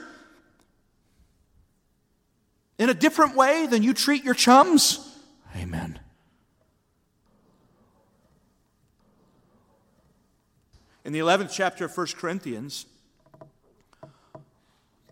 [2.78, 5.18] in a different way than you treat your chums.
[5.56, 5.98] Amen.
[11.04, 12.86] In the 11th chapter of 1 Corinthians,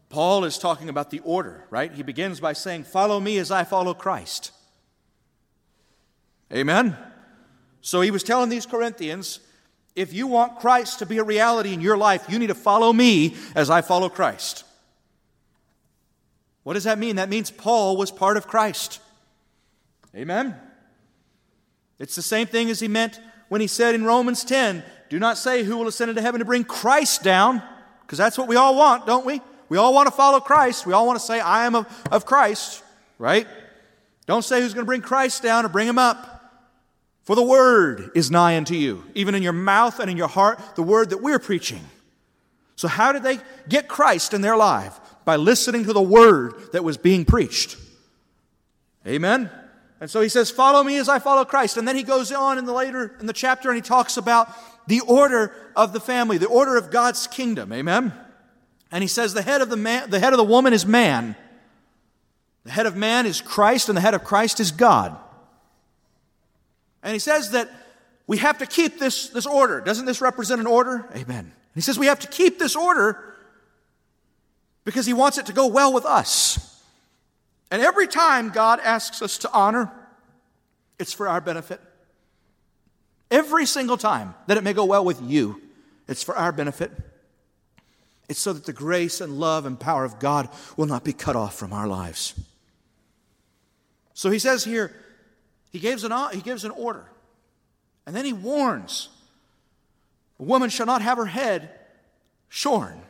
[0.09, 1.93] Paul is talking about the order, right?
[1.93, 4.53] He begins by saying, Follow me as I follow Christ.
[6.53, 6.97] Amen?
[7.81, 9.41] So he was telling these Corinthians,
[9.97, 12.93] if you want Christ to be a reality in your life, you need to follow
[12.93, 14.64] me as I follow Christ.
[16.62, 17.16] What does that mean?
[17.16, 19.01] That means Paul was part of Christ.
[20.14, 20.55] Amen.
[21.99, 25.36] It's the same thing as he meant when he said in Romans 10 do not
[25.36, 27.62] say who will ascend into heaven to bring Christ down,
[28.03, 29.41] because that's what we all want, don't we?
[29.68, 30.86] We all want to follow Christ.
[30.86, 32.82] We all want to say, I am of, of Christ,
[33.18, 33.47] right?
[34.26, 36.39] Don't say who's going to bring Christ down or bring him up.
[37.31, 40.59] For the word is nigh unto you, even in your mouth and in your heart,
[40.74, 41.85] the word that we're preaching.
[42.74, 44.99] So, how did they get Christ in their life?
[45.24, 47.76] By listening to the word that was being preached.
[49.07, 49.49] Amen?
[50.01, 51.76] And so he says, Follow me as I follow Christ.
[51.76, 54.53] And then he goes on in the later in the chapter and he talks about
[54.89, 57.72] the order of the family, the order of God's kingdom.
[57.72, 58.12] Amen?
[58.91, 61.37] And he says, The head of the man, the head of the woman is man.
[62.64, 65.16] The head of man is Christ, and the head of Christ is God.
[67.03, 67.70] And he says that
[68.26, 69.80] we have to keep this, this order.
[69.80, 71.09] Doesn't this represent an order?
[71.14, 71.53] Amen.
[71.74, 73.34] He says we have to keep this order
[74.84, 76.82] because he wants it to go well with us.
[77.70, 79.90] And every time God asks us to honor,
[80.98, 81.80] it's for our benefit.
[83.30, 85.62] Every single time that it may go well with you,
[86.09, 86.90] it's for our benefit.
[88.28, 91.36] It's so that the grace and love and power of God will not be cut
[91.36, 92.34] off from our lives.
[94.14, 94.94] So he says here,
[95.71, 97.07] he gives an, he gives an order.
[98.07, 99.09] And then he warns
[100.39, 101.71] a woman shall not have her head
[102.49, 103.03] shorn.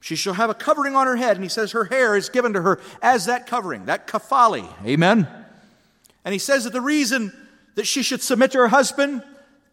[0.00, 2.54] She shall have a covering on her head, and he says her hair is given
[2.54, 4.68] to her as that covering, that kafali.
[4.84, 5.28] Amen.
[6.24, 7.32] And he says that the reason
[7.76, 9.22] that she should submit to her husband,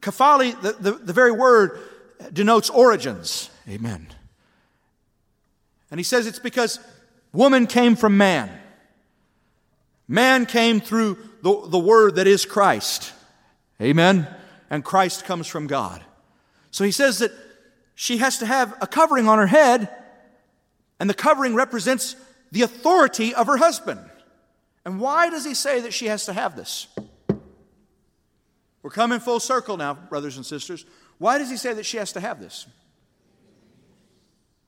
[0.02, 1.80] kafali, the, the, the very word
[2.32, 3.50] denotes origins.
[3.68, 4.08] Amen.
[5.90, 6.80] And he says it's because
[7.34, 8.52] woman came from man.
[10.12, 13.14] Man came through the, the word that is Christ.
[13.80, 14.28] Amen.
[14.72, 16.04] And Christ comes from God.
[16.72, 17.32] So he says that
[17.94, 19.88] she has to have a covering on her head,
[21.00, 22.16] and the covering represents
[22.52, 24.00] the authority of her husband.
[24.84, 26.88] And why does he say that she has to have this?
[28.82, 30.86] We're coming full circle now, brothers and sisters.
[31.20, 32.66] Why does he say that she has to have this?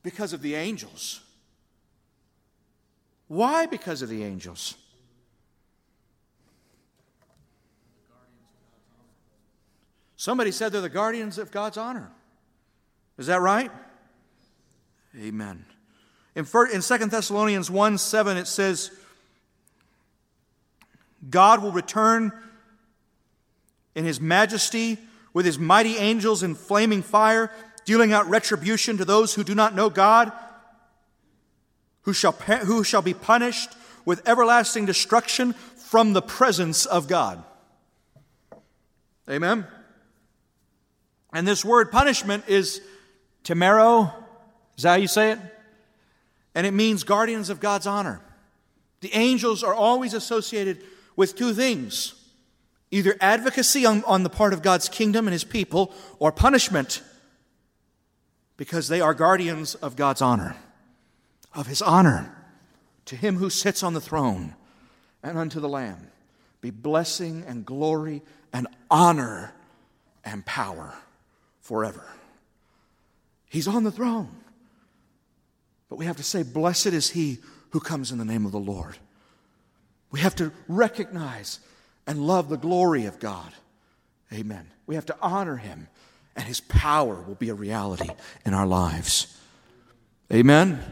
[0.04, 1.22] Because of the angels.
[3.28, 4.76] Why because of the angels?
[10.22, 12.12] Somebody said they're the guardians of God's honor.
[13.18, 13.72] Is that right?
[15.20, 15.66] Amen.
[16.36, 16.68] In, 2
[17.08, 18.92] Thessalonians 1 7, it says,
[21.28, 22.32] God will return
[23.96, 25.00] in his majesty
[25.34, 27.52] with his mighty angels in flaming fire,
[27.86, 30.32] dealing out retribution to those who do not know God,
[32.04, 33.72] who shall, who shall be punished
[34.06, 37.44] with everlasting destruction from the presence of God.
[39.28, 39.66] Amen.
[41.34, 42.82] And this word punishment is
[43.44, 44.14] temero.
[44.78, 45.40] Is that how you say it?
[46.54, 48.22] And it means guardians of God's honor.
[49.00, 50.84] The angels are always associated
[51.16, 52.16] with two things
[52.94, 57.02] either advocacy on, on the part of God's kingdom and his people, or punishment
[58.58, 60.58] because they are guardians of God's honor,
[61.56, 62.36] of his honor
[63.06, 64.56] to him who sits on the throne
[65.24, 66.10] and unto the Lamb.
[66.60, 68.22] Be blessing and glory
[68.52, 69.54] and honor
[70.26, 70.94] and power
[71.72, 72.04] forever.
[73.48, 74.28] He's on the throne.
[75.90, 77.38] But we have to say, Blessed is he
[77.70, 78.98] who comes in the name of the Lord.
[80.12, 81.62] We have to recognize
[82.06, 83.54] and love the glory of God.
[84.34, 84.68] Amen.
[84.86, 85.88] We have to honor him,
[86.36, 88.10] and his power will be a reality
[88.46, 89.40] in our lives.
[90.30, 90.84] Amen.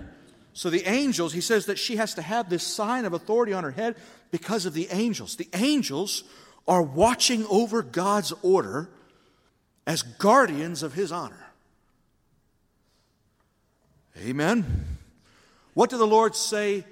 [0.54, 3.66] So the angels, he says that she has to have this sign of authority on
[3.66, 3.98] her head
[4.32, 5.36] because of the angels.
[5.36, 6.24] The angels
[6.70, 8.90] are watching over God's order
[9.86, 11.48] as guardians of his honor.
[14.18, 14.86] Amen.
[15.74, 16.84] What did the Lord say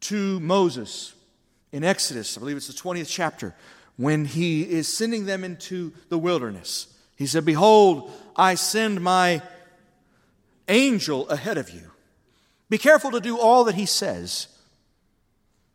[0.00, 1.14] to Moses
[1.72, 2.36] in Exodus?
[2.36, 3.54] I believe it's the 20th chapter
[3.96, 6.94] when he is sending them into the wilderness.
[7.16, 9.42] He said, Behold, I send my
[10.68, 11.90] angel ahead of you.
[12.68, 14.48] Be careful to do all that he says,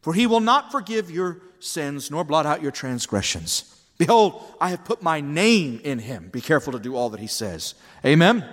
[0.02, 3.79] for he will not forgive your sins nor blot out your transgressions.
[4.00, 6.30] Behold, I have put my name in him.
[6.30, 7.76] Be careful to do all that he says.
[8.04, 8.46] Amen?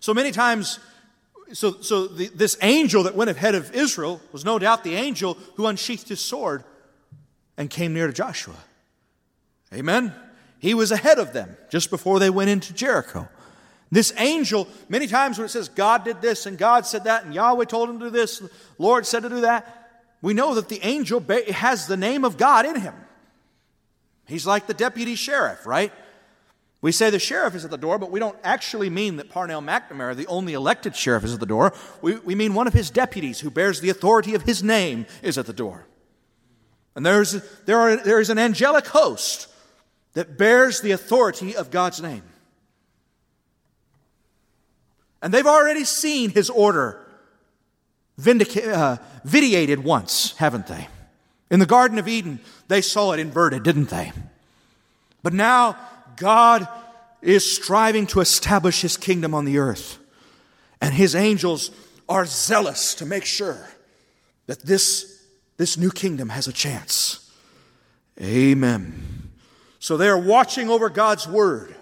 [0.00, 0.80] So many times,
[1.52, 5.36] so, so the, this angel that went ahead of Israel was no doubt the angel
[5.56, 6.64] who unsheathed his sword
[7.58, 8.56] and came near to Joshua.
[9.72, 10.14] Amen?
[10.58, 13.28] He was ahead of them just before they went into Jericho.
[13.90, 17.34] This angel, many times when it says God did this and God said that and
[17.34, 18.42] Yahweh told him to do this,
[18.78, 19.74] Lord said to do that,
[20.22, 21.20] we know that the angel
[21.50, 22.94] has the name of God in him.
[24.28, 25.92] He's like the deputy sheriff, right?
[26.80, 29.62] We say the sheriff is at the door, but we don't actually mean that Parnell
[29.62, 31.72] McNamara, the only elected sheriff, is at the door.
[32.02, 35.38] We, we mean one of his deputies who bears the authority of his name is
[35.38, 35.86] at the door.
[36.94, 37.32] And there's,
[37.64, 39.48] there, are, there is an angelic host
[40.12, 42.22] that bears the authority of God's name.
[45.22, 47.08] And they've already seen his order
[48.20, 50.86] vindica- uh, vitiated once, haven't they?
[51.50, 54.12] In the Garden of Eden, they saw it inverted, didn't they?
[55.22, 55.76] But now
[56.16, 56.68] God
[57.22, 59.98] is striving to establish his kingdom on the earth.
[60.80, 61.70] And his angels
[62.08, 63.68] are zealous to make sure
[64.46, 65.22] that this,
[65.56, 67.30] this new kingdom has a chance.
[68.20, 69.30] Amen.
[69.78, 71.74] So they are watching over God's word.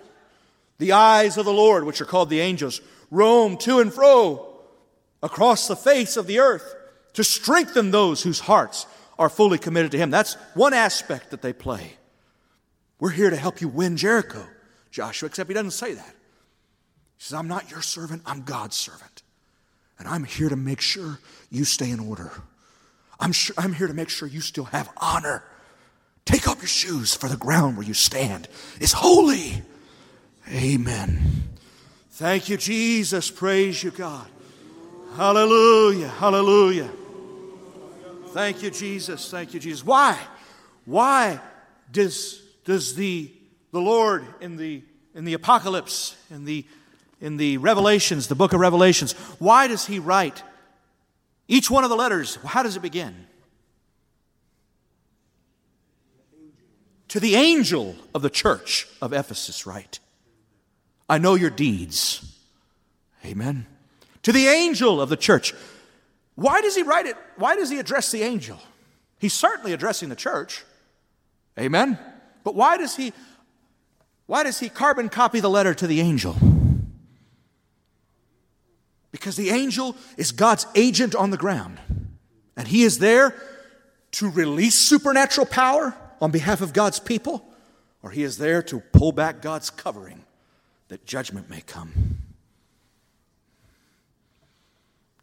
[0.79, 4.55] The eyes of the Lord, which are called the angels, roam to and fro
[5.23, 6.75] across the face of the earth
[7.15, 8.87] to strengthen those whose hearts
[9.19, 10.11] are fully committed to Him.
[10.11, 11.95] That's one aspect that they play.
[12.99, 14.45] We're here to help you win Jericho,
[14.91, 16.15] Joshua, except he doesn't say that.
[17.17, 19.23] He says, I'm not your servant, I'm God's servant.
[19.99, 21.19] And I'm here to make sure
[21.51, 22.31] you stay in order.
[23.19, 25.43] I'm, sure, I'm here to make sure you still have honor.
[26.25, 28.49] Take off your shoes, for the ground where you stand
[28.81, 29.63] is holy.
[30.53, 31.45] Amen.
[32.11, 33.31] Thank you, Jesus.
[33.31, 34.27] Praise you, God.
[35.17, 36.09] Hallelujah.
[36.09, 36.91] Hallelujah.
[38.37, 39.31] Thank you, Jesus.
[39.31, 39.83] Thank you, Jesus.
[39.83, 40.21] Why?
[40.85, 41.41] Why
[41.91, 43.33] does, does the,
[43.73, 44.83] the Lord in the,
[45.15, 46.67] in the apocalypse, in the,
[47.19, 50.43] in the Revelations, the book of Revelations, why does he write
[51.49, 52.37] each one of the letters?
[52.45, 53.27] How does it begin?
[57.09, 59.99] To the angel of the church of Ephesus, right?
[61.09, 62.39] I know your deeds.
[63.25, 63.65] Amen.
[64.25, 65.55] To the angel of the church.
[66.37, 67.17] Why does he write it?
[67.37, 68.59] Why does he address the angel?
[69.19, 70.65] He's certainly addressing the church.
[71.59, 71.99] Amen.
[72.45, 73.13] But why does he
[74.27, 76.37] why does he carbon copy the letter to the angel?
[79.13, 81.79] Because the angel is God's agent on the ground.
[82.57, 83.35] And he is there
[84.13, 87.47] to release supernatural power on behalf of God's people,
[88.03, 90.25] or he is there to pull back God's covering
[90.89, 92.16] that judgment may come.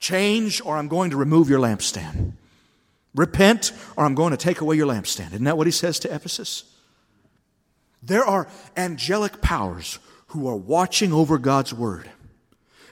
[0.04, 2.34] Change, or I'm going to remove your lampstand.
[3.16, 5.28] Repent, or I'm going to take away your lampstand.
[5.28, 6.66] Isn't that what he says to Ephesus?
[8.02, 12.10] There are angelic powers who are watching over God's word.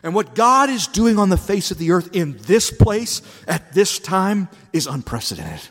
[0.02, 3.74] And what God is doing on the face of the earth in this place at
[3.74, 5.68] this time is unprecedented.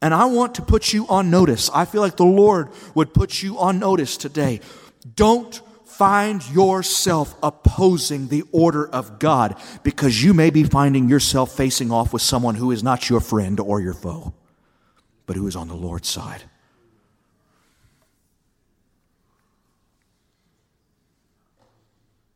[0.00, 1.70] And I want to put you on notice.
[1.74, 4.60] I feel like the Lord would put you on notice today.
[5.16, 5.60] Don't
[5.96, 12.12] find yourself opposing the order of God because you may be finding yourself facing off
[12.12, 14.34] with someone who is not your friend or your foe,
[15.24, 16.42] but who is on the Lord's side.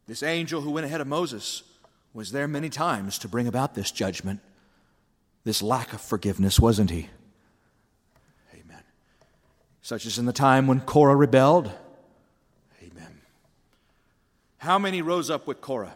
[0.07, 1.63] This angel who went ahead of Moses
[2.13, 4.41] was there many times to bring about this judgment,
[5.45, 7.09] this lack of forgiveness, wasn't he?
[8.55, 8.83] Amen.
[9.83, 11.71] Such as in the time when Korah rebelled.
[14.61, 15.95] How many rose up with Korah?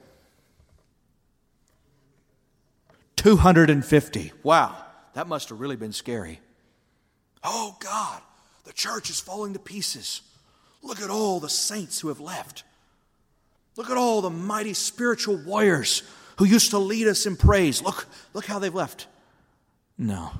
[3.16, 4.32] 250.
[4.42, 4.74] Wow,
[5.12, 6.40] that must have really been scary.
[7.42, 8.22] Oh God,
[8.64, 10.22] the church is falling to pieces.
[10.82, 12.64] Look at all the saints who have left.
[13.76, 16.02] Look at all the mighty spiritual warriors
[16.38, 17.82] who used to lead us in praise.
[17.82, 19.06] Look, look how they've left.
[19.98, 20.30] No,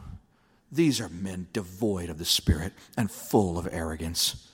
[0.73, 4.49] these are men devoid of the Spirit and full of arrogance.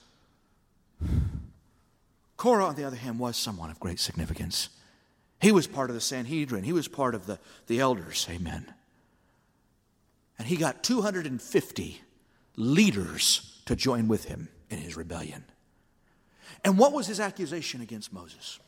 [2.41, 4.71] Korah, on the other hand, was someone of great significance.
[5.43, 8.27] He was part of the Sanhedrin, he was part of the, the elders.
[8.31, 8.73] Amen.
[10.39, 12.01] And he got 250
[12.57, 15.45] leaders to join with him in his rebellion.
[16.65, 18.59] And what was his accusation against Moses?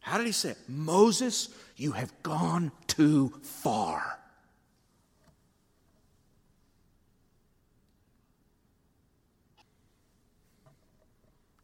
[0.00, 0.58] How did he say it?
[0.68, 4.21] Moses, you have gone too far.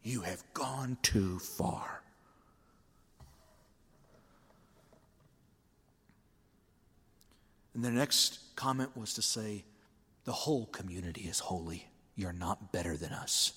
[0.09, 2.01] You have gone too far.
[7.75, 9.67] And the next comment was to say,
[10.25, 11.89] the whole community is holy.
[12.17, 13.53] You're not better than us.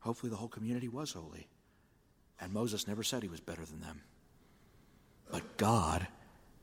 [0.00, 1.46] Hopefully, the whole community was holy.
[2.40, 4.00] And Moses never said he was better than them.
[5.30, 6.08] But God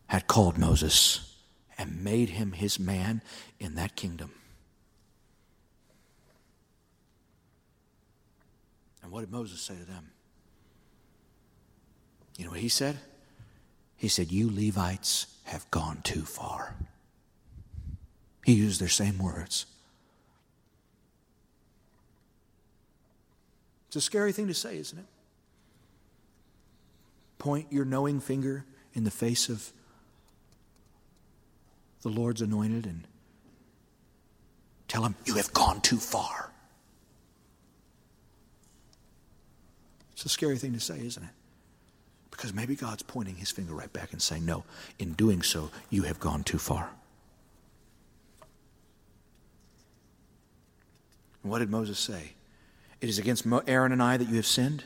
[0.08, 1.38] had called Moses
[1.78, 3.22] and made him his man
[3.58, 4.32] in that kingdom.
[9.10, 10.12] And what did Moses say to them?
[12.38, 13.00] You know what he said?
[13.98, 16.76] He said, You Levites have gone too far.
[18.46, 19.66] He used their same words.
[23.88, 25.06] It's a scary thing to say, isn't it?
[27.40, 29.72] Point your knowing finger in the face of
[32.04, 33.08] the Lord's anointed and
[34.88, 36.52] tell him, You have gone too far.
[40.20, 41.30] It's a scary thing to say, isn't it?
[42.30, 44.66] Because maybe God's pointing his finger right back and saying, No,
[45.00, 46.90] in doing so, you have gone too far.
[51.42, 52.34] And what did Moses say?
[53.00, 54.84] It is against Aaron and I that you have sinned?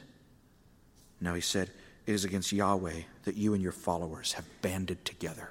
[1.19, 1.71] No, he said,
[2.05, 5.49] It is against Yahweh that you and your followers have banded together.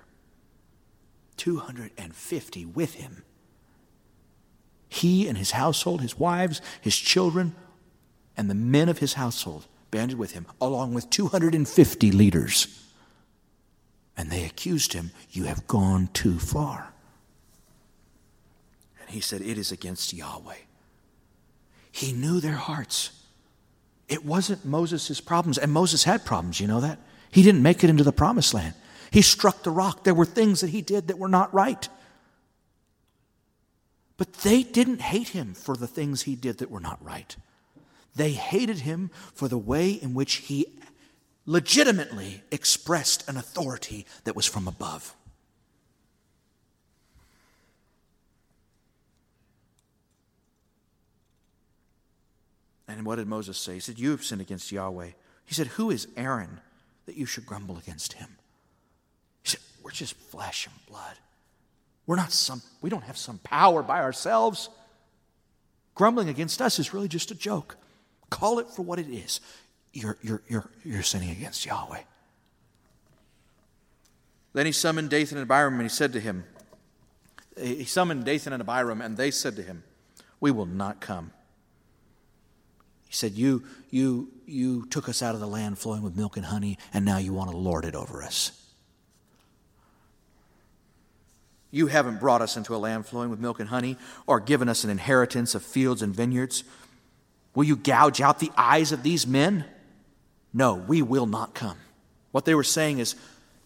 [1.39, 3.24] 250 with him.
[4.89, 7.57] He and his household, his wives, his children,
[8.37, 12.82] and the men of his household banded with him, along with 250 leaders.
[14.16, 16.93] And they accused him, You have gone too far.
[19.01, 20.57] And he said, It is against Yahweh.
[21.93, 23.11] He knew their hearts.
[24.09, 26.99] It wasn't Moses' problems, and Moses had problems, you know that?
[27.30, 28.74] He didn't make it into the promised land.
[29.11, 30.05] He struck the rock.
[30.05, 31.88] There were things that he did that were not right.
[34.16, 37.36] But they didn't hate him for the things he did that were not right.
[38.15, 40.67] They hated him for the way in which he
[41.47, 45.15] legitimately expressed an authority that was from above.
[52.87, 53.75] And what did Moses say?
[53.75, 55.11] He said, You have sinned against Yahweh.
[55.47, 56.61] He said, Who is Aaron
[57.07, 58.37] that you should grumble against him?
[59.43, 61.17] He said, We're just flesh and blood.
[62.07, 64.69] We're not some, we don't have some power by ourselves.
[65.95, 67.77] Grumbling against us is really just a joke.
[68.33, 69.43] Call it for what it is.
[69.93, 72.01] You're, you're, you're, you're sinning against Yahweh.
[74.55, 76.45] Then he summoned Dathan and Abiram and he said to him,
[77.61, 79.85] He summoned Dathan and Abiram and they said to him,
[80.41, 81.33] We will not come.
[83.07, 86.47] He said, You, you, you took us out of the land flowing with milk and
[86.47, 88.59] honey, and now you want to lord it over us.
[91.70, 94.85] You haven't brought us into a land flowing with milk and honey, or given us
[94.85, 96.64] an inheritance of fields and vineyards.
[97.55, 99.65] Will you gouge out the eyes of these men?
[100.53, 101.77] No, we will not come.
[102.31, 103.15] What they were saying is,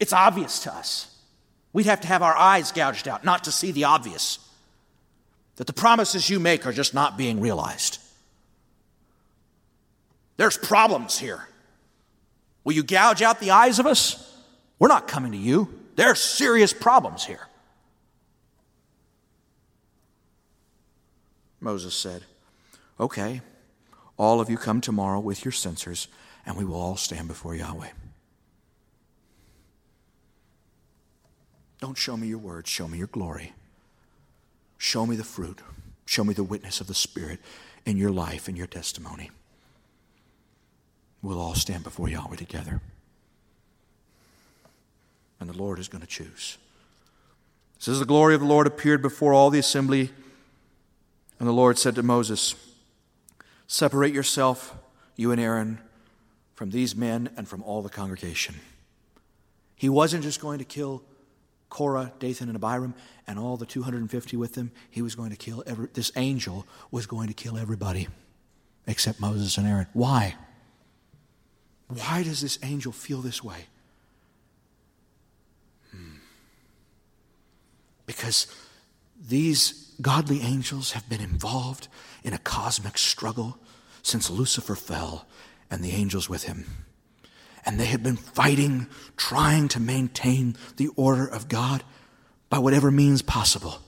[0.01, 1.15] it's obvious to us.
[1.73, 4.39] We'd have to have our eyes gouged out, not to see the obvious.
[5.57, 7.99] That the promises you make are just not being realized.
[10.37, 11.47] There's problems here.
[12.65, 14.23] Will you gouge out the eyes of us?
[14.79, 15.73] We're not coming to you.
[15.95, 17.47] There are serious problems here.
[21.61, 22.23] Moses said,
[23.01, 23.41] Okay,
[24.17, 26.09] all of you come tomorrow with your censers,
[26.45, 27.91] and we will all stand before Yahweh.
[31.81, 33.53] Don't show me your words, show me your glory.
[34.79, 35.61] Show me the fruit.
[36.05, 37.41] Show me the witness of the Spirit
[37.85, 39.31] in your life and your testimony
[41.27, 42.81] we'll all stand before Yahweh together.
[45.41, 46.57] And the Lord is going to choose.
[47.77, 50.11] It says, The glory of the Lord appeared before all the assembly.
[51.39, 52.55] And the Lord said to Moses,
[53.67, 54.77] Separate yourself,
[55.17, 55.79] you and Aaron,
[56.55, 58.57] from these men and from all the congregation.
[59.75, 61.03] He wasn't just going to kill
[61.69, 62.95] Korah, Dathan, and Abiram
[63.27, 64.71] and all the 250 with them.
[64.91, 68.09] He was going to kill every, this angel was going to kill everybody
[68.87, 69.87] except Moses and Aaron.
[69.93, 70.37] Why?
[71.89, 73.67] Why does this angel feel this way?
[75.91, 76.17] Hmm.
[78.07, 78.47] Because
[79.29, 81.89] these godly angels have been involved
[82.23, 83.59] in a cosmic struggle
[84.03, 85.27] since Lucifer fell
[85.71, 86.67] and the angels with him.
[87.65, 88.87] And they have been fighting,
[89.17, 91.83] trying to maintain the order of God
[92.49, 93.81] by whatever means possible.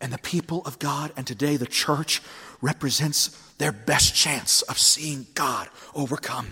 [0.00, 2.22] And the people of God, and today the church,
[2.62, 6.48] represents their best chance of seeing God overcome.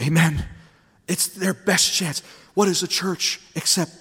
[0.00, 0.44] Amen.
[1.06, 2.22] It's their best chance.
[2.54, 3.92] What is a church except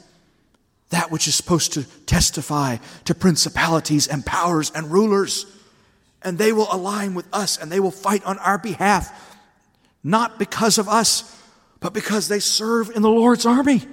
[0.95, 5.45] that which is supposed to testify to principalities and powers and rulers?
[6.23, 9.37] And they will align with us and they will fight on our behalf,
[10.03, 11.39] not because of us,
[11.79, 13.83] but because they serve in the Lord's army.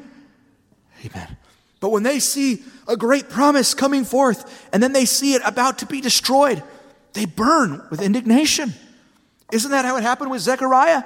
[1.05, 1.36] Amen.
[1.80, 5.78] But when they see a great promise coming forth and then they see it about
[5.78, 6.62] to be destroyed,
[7.12, 8.72] they burn with indignation.
[9.53, 11.03] Isn't that how it happened with Zechariah?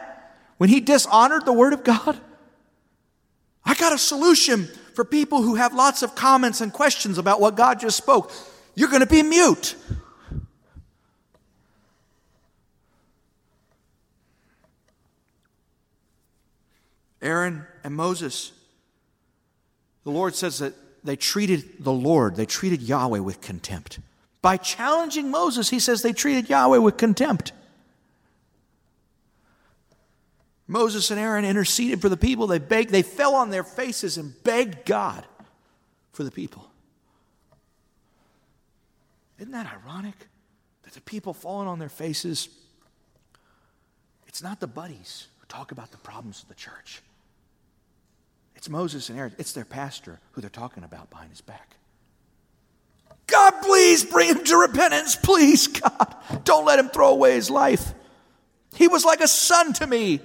[0.58, 2.18] when he dishonored the Word of God?
[3.64, 7.54] I got a solution for people who have lots of comments and questions about what
[7.54, 8.32] God just spoke.
[8.74, 9.76] You're going to be mute.
[17.20, 18.52] Aaron and Moses,
[20.04, 20.72] the Lord says that
[21.04, 23.98] they treated the Lord, they treated Yahweh with contempt.
[24.40, 27.52] By challenging Moses, he says they treated Yahweh with contempt.
[30.68, 32.46] Moses and Aaron interceded for the people.
[32.46, 35.24] They begged, they fell on their faces and begged God
[36.12, 36.68] for the people.
[39.38, 40.16] Isn't that ironic?
[40.82, 42.48] That the people falling on their faces,
[44.26, 47.02] it's not the buddies who talk about the problems of the church.
[48.56, 51.76] It's Moses and Aaron, it's their pastor who they're talking about behind his back.
[53.26, 55.16] God, please bring him to repentance.
[55.16, 56.16] Please, God.
[56.44, 57.92] Don't let him throw away his life.
[58.74, 60.20] He was like a son to me.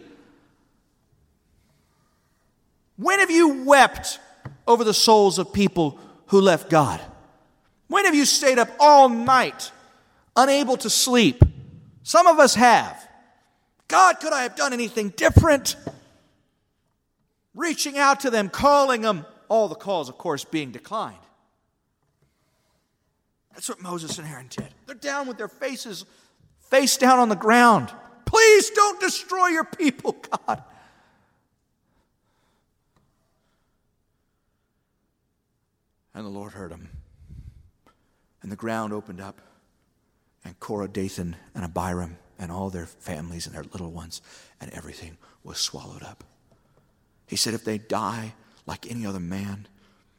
[3.02, 4.20] When have you wept
[4.68, 5.98] over the souls of people
[6.28, 7.02] who left God?
[7.88, 9.72] When have you stayed up all night,
[10.36, 11.44] unable to sleep?
[12.04, 12.96] Some of us have.
[13.88, 15.76] God, could I have done anything different?
[17.56, 21.18] Reaching out to them, calling them, all the calls, of course, being declined.
[23.54, 24.70] That's what Moses and Aaron did.
[24.86, 26.06] They're down with their faces,
[26.70, 27.92] face down on the ground,
[28.32, 30.14] Please don't destroy your people,
[30.48, 30.64] God.
[36.14, 36.90] And the Lord heard him.
[38.42, 39.40] And the ground opened up,
[40.44, 44.22] and Korah, Dathan, and Abiram, and all their families and their little ones,
[44.60, 46.24] and everything was swallowed up.
[47.28, 48.34] He said, If they die
[48.66, 49.68] like any other man,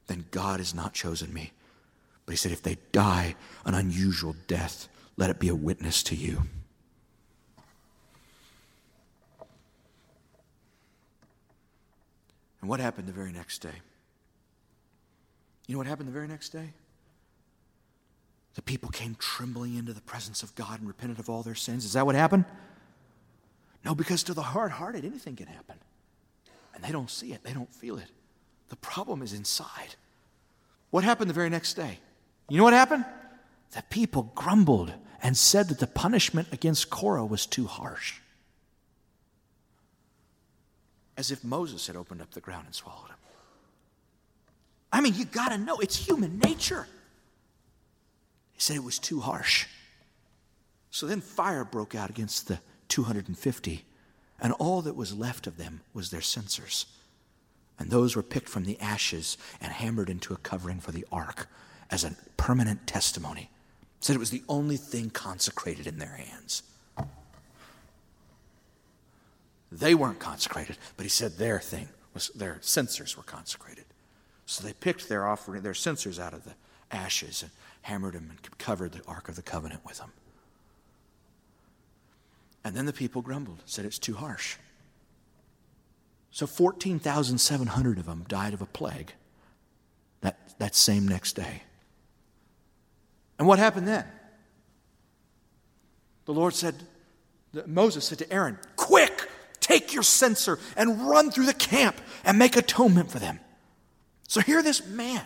[0.06, 1.52] then God has not chosen me.
[2.24, 3.34] But he said, If they die
[3.64, 6.42] an unusual death, let it be a witness to you.
[12.60, 13.82] And what happened the very next day?
[15.66, 16.70] You know what happened the very next day?
[18.54, 21.84] The people came trembling into the presence of God and repented of all their sins.
[21.84, 22.44] Is that what happened?
[23.84, 25.76] No, because to the hard hearted, anything can happen.
[26.74, 28.08] And they don't see it, they don't feel it.
[28.68, 29.96] The problem is inside.
[30.90, 31.98] What happened the very next day?
[32.48, 33.04] You know what happened?
[33.72, 34.92] The people grumbled
[35.22, 38.18] and said that the punishment against Korah was too harsh.
[41.16, 43.16] As if Moses had opened up the ground and swallowed him.
[44.92, 46.86] I mean, you got to know, it's human nature.
[48.52, 49.66] He said it was too harsh.
[50.90, 53.84] So then fire broke out against the 250,
[54.40, 56.86] and all that was left of them was their censers.
[57.78, 61.48] And those were picked from the ashes and hammered into a covering for the ark
[61.90, 63.50] as a permanent testimony.
[64.00, 66.62] Said it was the only thing consecrated in their hands.
[69.70, 73.84] They weren't consecrated, but he said their thing was their censers were consecrated.
[74.46, 76.54] So they picked their offering, their censers out of the
[76.90, 77.50] ashes and
[77.82, 80.12] hammered them and covered the Ark of the Covenant with them.
[82.64, 84.56] And then the people grumbled, said it's too harsh.
[86.30, 89.12] So 14,700 of them died of a plague
[90.20, 91.62] that, that same next day.
[93.38, 94.06] And what happened then?
[96.24, 96.76] The Lord said,
[97.66, 99.28] Moses said to Aaron, Quick,
[99.60, 103.40] take your censer and run through the camp and make atonement for them.
[104.32, 105.22] So here, this man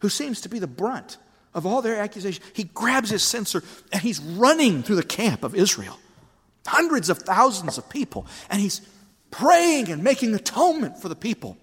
[0.00, 1.16] who seems to be the brunt
[1.54, 3.62] of all their accusations, he grabs his censer
[3.92, 5.96] and he's running through the camp of Israel.
[6.66, 8.26] Hundreds of thousands of people.
[8.50, 8.80] And he's
[9.30, 11.56] praying and making atonement for the people,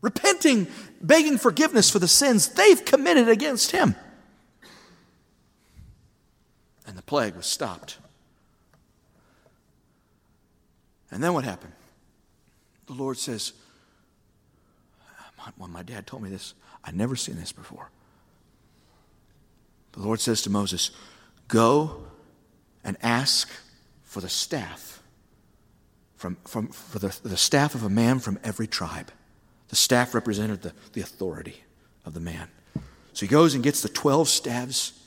[0.00, 0.66] repenting,
[1.02, 3.96] begging forgiveness for the sins they've committed against him.
[6.86, 7.98] And the plague was stopped.
[11.10, 11.74] And then what happened?
[12.86, 13.52] The Lord says,
[15.56, 17.90] when my dad told me this, I'd never seen this before.
[19.92, 20.90] The Lord says to Moses,
[21.48, 22.04] Go
[22.84, 23.50] and ask
[24.04, 25.02] for the staff,
[26.16, 29.10] from, from, for the, the staff of a man from every tribe.
[29.68, 31.62] The staff represented the, the authority
[32.04, 32.48] of the man.
[33.12, 35.00] So he goes and gets the 12 staves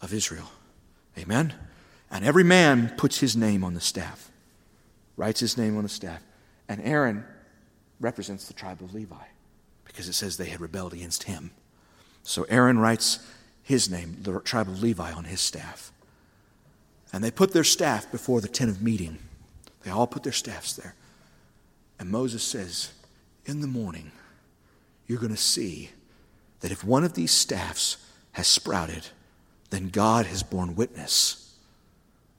[0.00, 0.50] of Israel.
[1.16, 1.54] Amen?
[2.10, 4.30] And every man puts his name on the staff,
[5.16, 6.22] writes his name on the staff.
[6.68, 7.24] And Aaron
[8.00, 9.16] represents the tribe of Levi
[9.94, 11.52] because it says they had rebelled against him.
[12.24, 13.24] So Aaron writes
[13.62, 15.92] his name, the tribe of Levi, on his staff.
[17.12, 19.18] And they put their staff before the tent of meeting.
[19.84, 20.96] They all put their staffs there.
[22.00, 22.90] And Moses says,
[23.46, 24.10] In the morning,
[25.06, 25.90] you're going to see
[26.58, 27.98] that if one of these staffs
[28.32, 29.06] has sprouted,
[29.70, 31.54] then God has borne witness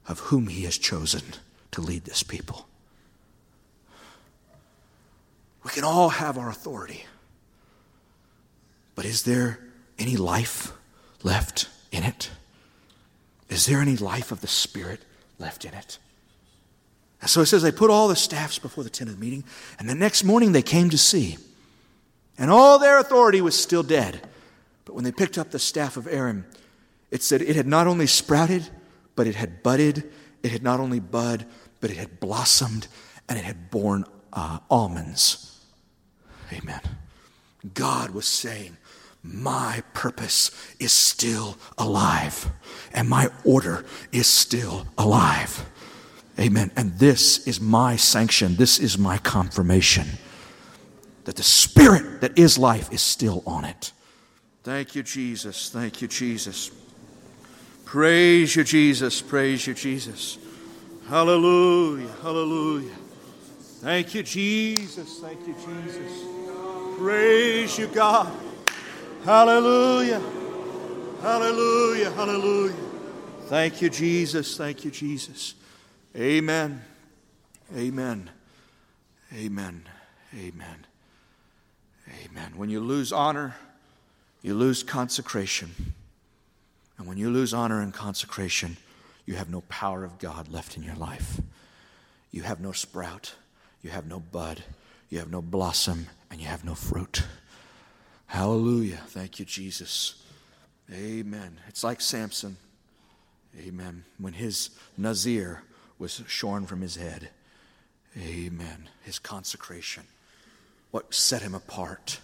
[0.09, 1.21] of whom he has chosen
[1.71, 2.67] to lead this people.
[5.63, 7.05] We can all have our authority.
[8.95, 9.59] But is there
[9.99, 10.72] any life
[11.23, 12.31] left in it?
[13.49, 15.01] Is there any life of the Spirit
[15.38, 15.97] left in it?
[17.22, 19.43] And so it says they put all the staffs before the tent of the meeting,
[19.80, 21.38] and the next morning they came to see.
[22.38, 24.22] And all their authority was still dead.
[24.85, 26.45] But when they picked up the staff of Aaron,
[27.11, 28.67] it said it had not only sprouted,
[29.15, 30.03] but it had budded.
[30.43, 31.45] It had not only bud,
[31.80, 32.88] but it had blossomed,
[33.27, 35.59] and it had borne uh, almonds.
[36.51, 36.81] Amen.
[37.73, 38.77] God was saying,
[39.26, 42.49] my purpose is still alive,
[42.93, 45.65] and my order is still alive.
[46.39, 46.72] Amen.
[46.76, 50.06] And this is my sanction, this is my confirmation
[51.26, 53.91] that the Spirit that is life is still on it.
[54.64, 55.69] Thank you, Jesus.
[55.69, 56.72] Thank you, Jesus.
[57.84, 59.22] Praise you, Jesus.
[59.22, 60.38] Praise you, Jesus.
[61.07, 62.10] Hallelujah.
[62.22, 62.95] Hallelujah.
[63.81, 65.19] Thank you, Jesus.
[65.19, 66.97] Thank you, Jesus.
[66.97, 68.31] Praise you, God.
[69.26, 70.22] Hallelujah.
[71.19, 72.11] Hallelujah.
[72.11, 72.76] Hallelujah.
[73.47, 74.56] Thank you, Jesus.
[74.56, 75.56] Thank you, Jesus.
[76.15, 76.84] Amen.
[77.76, 78.30] Amen.
[79.34, 79.89] Amen.
[80.31, 80.85] Amen.
[82.23, 82.53] Amen.
[82.56, 83.56] When you lose honor,
[84.43, 85.72] you lose consecration.
[86.99, 88.77] And when you lose honor and consecration,
[89.26, 91.41] you have no power of God left in your life.
[92.30, 93.34] You have no sprout,
[93.81, 94.64] you have no bud,
[95.10, 97.23] you have no blossom, and you have no fruit.
[98.35, 98.99] Hallelujah.
[99.07, 100.21] Thank you, Jesus.
[100.91, 101.57] Amen.
[101.69, 102.57] It's like Samson.
[103.57, 104.03] Amen.
[104.17, 105.63] When his Nazir
[105.99, 107.29] was shorn from his head.
[108.21, 108.89] Amen.
[109.03, 110.03] His consecration.
[110.91, 112.19] What set him apart.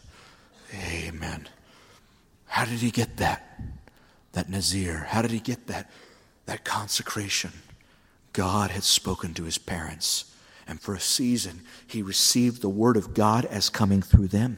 [0.94, 1.48] Amen.
[2.46, 3.62] How did he get that?
[4.34, 5.06] That Nazir.
[5.08, 5.90] How did he get that?
[6.46, 7.54] That consecration.
[8.34, 10.36] God had spoken to his parents.
[10.68, 14.58] And for a season, he received the word of God as coming through them.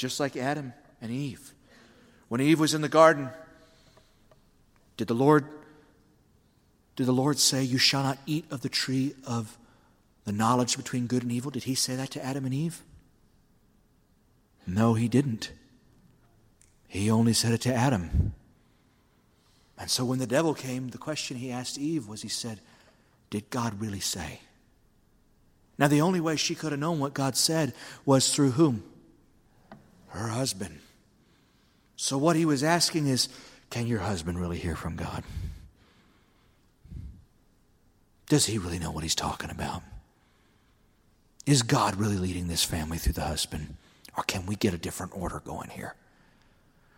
[0.00, 0.72] Just like Adam
[1.02, 1.52] and Eve.
[2.28, 3.28] When Eve was in the garden,
[4.96, 5.44] did the Lord
[6.96, 9.58] did the Lord say, You shall not eat of the tree of
[10.24, 11.50] the knowledge between good and evil?
[11.50, 12.82] Did he say that to Adam and Eve?
[14.66, 15.52] No, he didn't.
[16.88, 18.32] He only said it to Adam.
[19.78, 22.60] And so when the devil came, the question he asked Eve was, He said,
[23.28, 24.40] Did God really say?
[25.76, 27.74] Now, the only way she could have known what God said
[28.06, 28.82] was through whom?
[30.10, 30.80] Her husband.
[31.96, 33.28] So, what he was asking is,
[33.70, 35.24] Can your husband really hear from God?
[38.28, 39.82] Does he really know what he's talking about?
[41.46, 43.76] Is God really leading this family through the husband?
[44.16, 45.94] Or can we get a different order going here?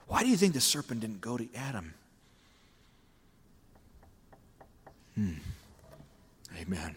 [0.09, 1.95] Why do you think the serpent didn't go to Adam?
[5.15, 5.35] Hmm.
[6.61, 6.97] Amen.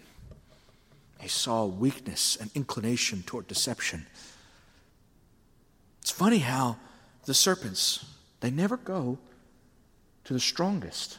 [1.19, 4.05] He saw weakness and inclination toward deception.
[6.05, 6.77] It's funny how
[7.25, 8.05] the serpents,
[8.39, 9.17] they never go
[10.25, 11.17] to the strongest.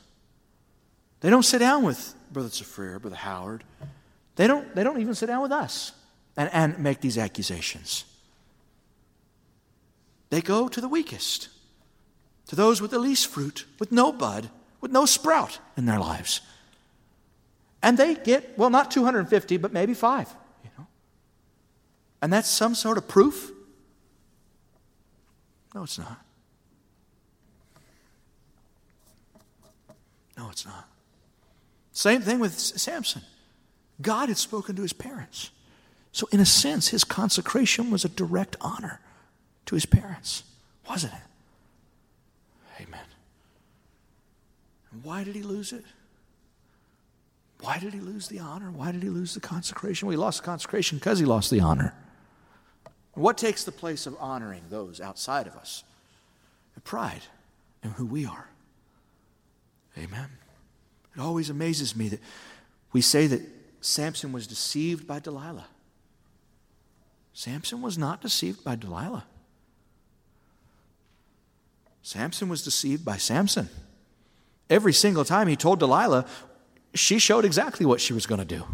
[1.22, 3.64] They don't sit down with Brother Safrir, Brother Howard.
[4.36, 5.90] They don't, they don't even sit down with us
[6.36, 8.04] and, and make these accusations.
[10.30, 11.48] They go to the weakest,
[12.46, 14.50] to those with the least fruit, with no bud,
[14.80, 16.42] with no sprout in their lives.
[17.82, 20.32] And they get, well, not 250, but maybe five,
[20.62, 20.86] you know.
[22.22, 23.50] And that's some sort of proof?
[25.76, 26.24] No, it's not.
[30.38, 30.88] No, it's not.
[31.92, 33.20] Same thing with Samson.
[34.00, 35.50] God had spoken to his parents.
[36.12, 39.00] So, in a sense, his consecration was a direct honor
[39.66, 40.44] to his parents,
[40.88, 42.82] wasn't it?
[42.82, 43.04] Amen.
[44.92, 45.84] And why did he lose it?
[47.60, 48.70] Why did he lose the honor?
[48.70, 50.08] Why did he lose the consecration?
[50.08, 51.92] Well, he lost the consecration because he lost the honor.
[53.16, 55.82] What takes the place of honoring those outside of us?
[56.84, 57.22] Pride
[57.82, 58.48] in who we are.
[59.98, 60.28] Amen.
[61.16, 62.20] It always amazes me that
[62.92, 63.42] we say that
[63.80, 65.66] Samson was deceived by Delilah.
[67.32, 69.24] Samson was not deceived by Delilah.
[72.02, 73.68] Samson was deceived by Samson.
[74.70, 76.26] Every single time he told Delilah,
[76.94, 78.64] she showed exactly what she was going to do.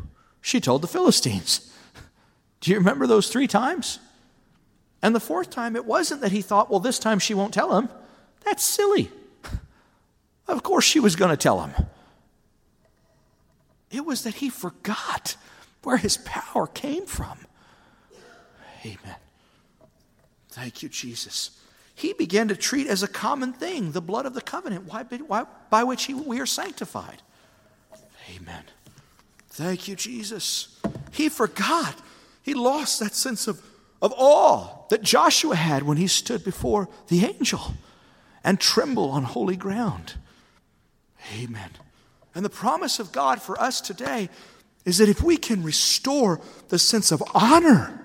[0.40, 1.72] She told the Philistines.
[2.60, 4.00] Do you remember those three times?
[5.02, 7.76] And the fourth time, it wasn't that he thought, well, this time she won't tell
[7.76, 7.88] him.
[8.44, 9.10] That's silly.
[10.48, 11.86] Of course she was going to tell him.
[13.92, 15.36] It was that he forgot
[15.84, 17.38] where his power came from.
[18.84, 19.16] Amen.
[20.50, 21.52] Thank you, Jesus.
[21.94, 25.46] He began to treat as a common thing the blood of the covenant why, why,
[25.70, 27.22] by which he, we are sanctified.
[28.34, 28.64] Amen.
[29.50, 30.80] Thank you, Jesus.
[31.12, 31.94] He forgot.
[32.42, 33.62] He lost that sense of,
[34.02, 37.74] of awe that Joshua had when he stood before the angel
[38.44, 40.14] and trembled on holy ground.
[41.38, 41.70] Amen.
[42.34, 44.28] And the promise of God for us today
[44.84, 48.00] is that if we can restore the sense of honor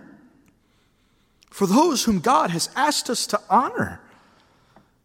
[1.49, 3.99] for those whom God has asked us to honor,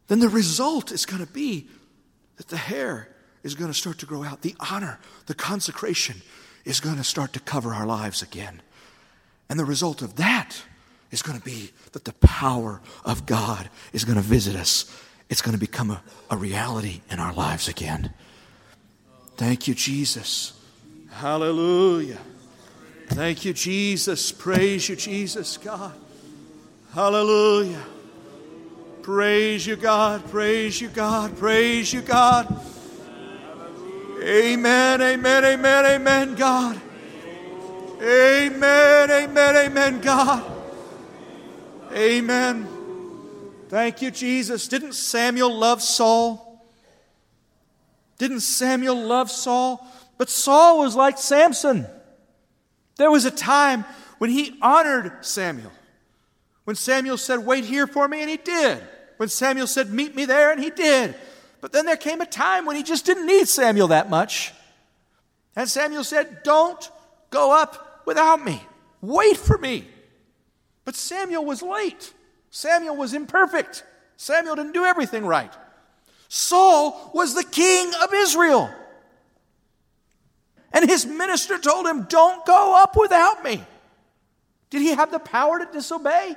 [0.08, 1.68] then the result is going to be
[2.36, 3.08] that the hair
[3.42, 4.42] is going to start to grow out.
[4.42, 6.20] The honor, the consecration
[6.66, 8.60] is going to start to cover our lives again.
[9.48, 10.62] And the result of that
[11.12, 14.92] is going to be that the power of God is going to visit us.
[15.28, 18.12] It's going to become a, a reality in our lives again.
[19.36, 20.58] Thank you, Jesus.
[21.10, 22.18] Hallelujah.
[23.08, 24.32] Thank you, Jesus.
[24.32, 25.92] Praise you, Jesus, God.
[26.94, 27.82] Hallelujah.
[29.02, 30.28] Praise you, God.
[30.30, 31.36] Praise you, God.
[31.36, 32.60] Praise you, God.
[34.22, 36.80] Amen, amen, amen, amen, God.
[38.00, 40.51] Amen, amen, amen, God.
[41.92, 42.66] Amen.
[43.68, 44.68] Thank you, Jesus.
[44.68, 46.62] Didn't Samuel love Saul?
[48.18, 49.86] Didn't Samuel love Saul?
[50.16, 51.86] But Saul was like Samson.
[52.96, 53.84] There was a time
[54.18, 55.72] when he honored Samuel.
[56.64, 58.82] When Samuel said, Wait here for me, and he did.
[59.16, 61.14] When Samuel said, Meet me there, and he did.
[61.60, 64.52] But then there came a time when he just didn't need Samuel that much.
[65.56, 66.90] And Samuel said, Don't
[67.30, 68.62] go up without me.
[69.00, 69.86] Wait for me.
[70.84, 72.12] But Samuel was late.
[72.50, 73.84] Samuel was imperfect.
[74.16, 75.52] Samuel didn't do everything right.
[76.28, 78.70] Saul was the king of Israel.
[80.72, 83.62] And his minister told him, Don't go up without me.
[84.70, 86.34] Did he have the power to disobey?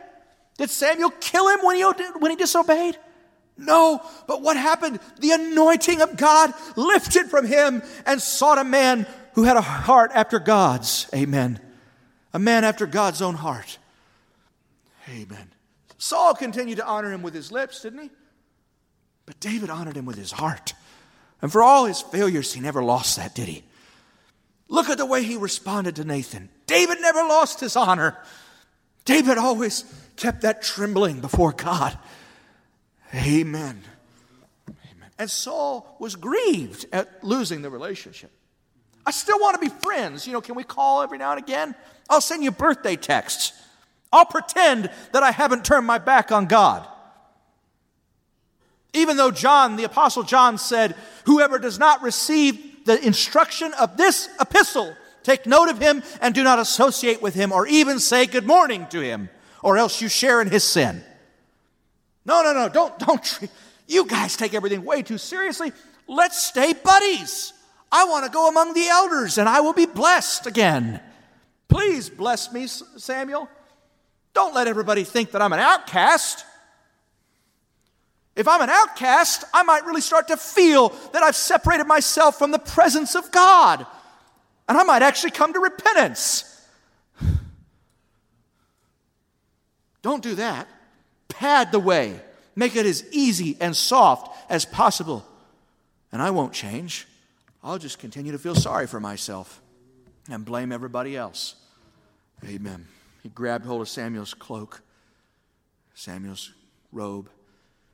[0.58, 1.84] Did Samuel kill him when he,
[2.20, 2.98] when he disobeyed?
[3.58, 5.00] No, but what happened?
[5.20, 10.12] The anointing of God lifted from him and sought a man who had a heart
[10.14, 11.08] after God's.
[11.16, 11.60] Amen.
[12.34, 13.78] A man after God's own heart.
[15.10, 15.52] Amen.
[15.98, 18.10] Saul continued to honor him with his lips, didn't he?
[19.26, 20.74] But David honored him with his heart.
[21.42, 23.64] And for all his failures, he never lost that, did he?
[24.68, 26.50] Look at the way he responded to Nathan.
[26.66, 28.18] David never lost his honor.
[29.06, 29.84] David always
[30.16, 31.98] kept that trembling before God.
[33.14, 33.84] Amen.
[34.68, 35.10] Amen.
[35.20, 38.32] And Saul was grieved at losing the relationship.
[39.06, 40.26] I still want to be friends.
[40.26, 41.76] You know, can we call every now and again?
[42.10, 43.54] I'll send you birthday texts.
[44.16, 46.88] I'll pretend that I haven't turned my back on God.
[48.94, 54.30] Even though John, the Apostle John, said, Whoever does not receive the instruction of this
[54.40, 58.48] epistle, take note of him and do not associate with him or even say good
[58.48, 59.30] morning to him,
[59.62, 61.04] or else you share in his sin.
[62.26, 63.40] No, no, no, don't, don't.
[63.88, 65.74] You guys take everything way too seriously.
[66.08, 67.52] Let's stay buddies.
[67.92, 71.02] I want to go among the elders and I will be blessed again.
[71.68, 73.50] Please bless me, Samuel.
[74.36, 76.46] Don't let everybody think that I'm an outcast.
[78.36, 82.52] If I'm an outcast, I might really start to feel that I've separated myself from
[82.52, 83.88] the presence of God.
[84.68, 86.68] And I might actually come to repentance.
[90.02, 90.68] Don't do that.
[91.30, 92.20] Pad the way,
[92.58, 95.26] make it as easy and soft as possible.
[96.12, 97.08] And I won't change.
[97.64, 99.62] I'll just continue to feel sorry for myself
[100.30, 101.56] and blame everybody else.
[102.44, 102.86] Amen.
[103.26, 104.84] He grabbed hold of Samuel's cloak,
[105.96, 106.54] Samuel's
[106.92, 107.28] robe,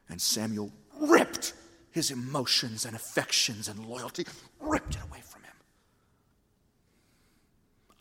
[0.10, 1.54] and Samuel ripped
[1.90, 4.26] his emotions and affections and loyalty,
[4.60, 5.54] ripped it away from him.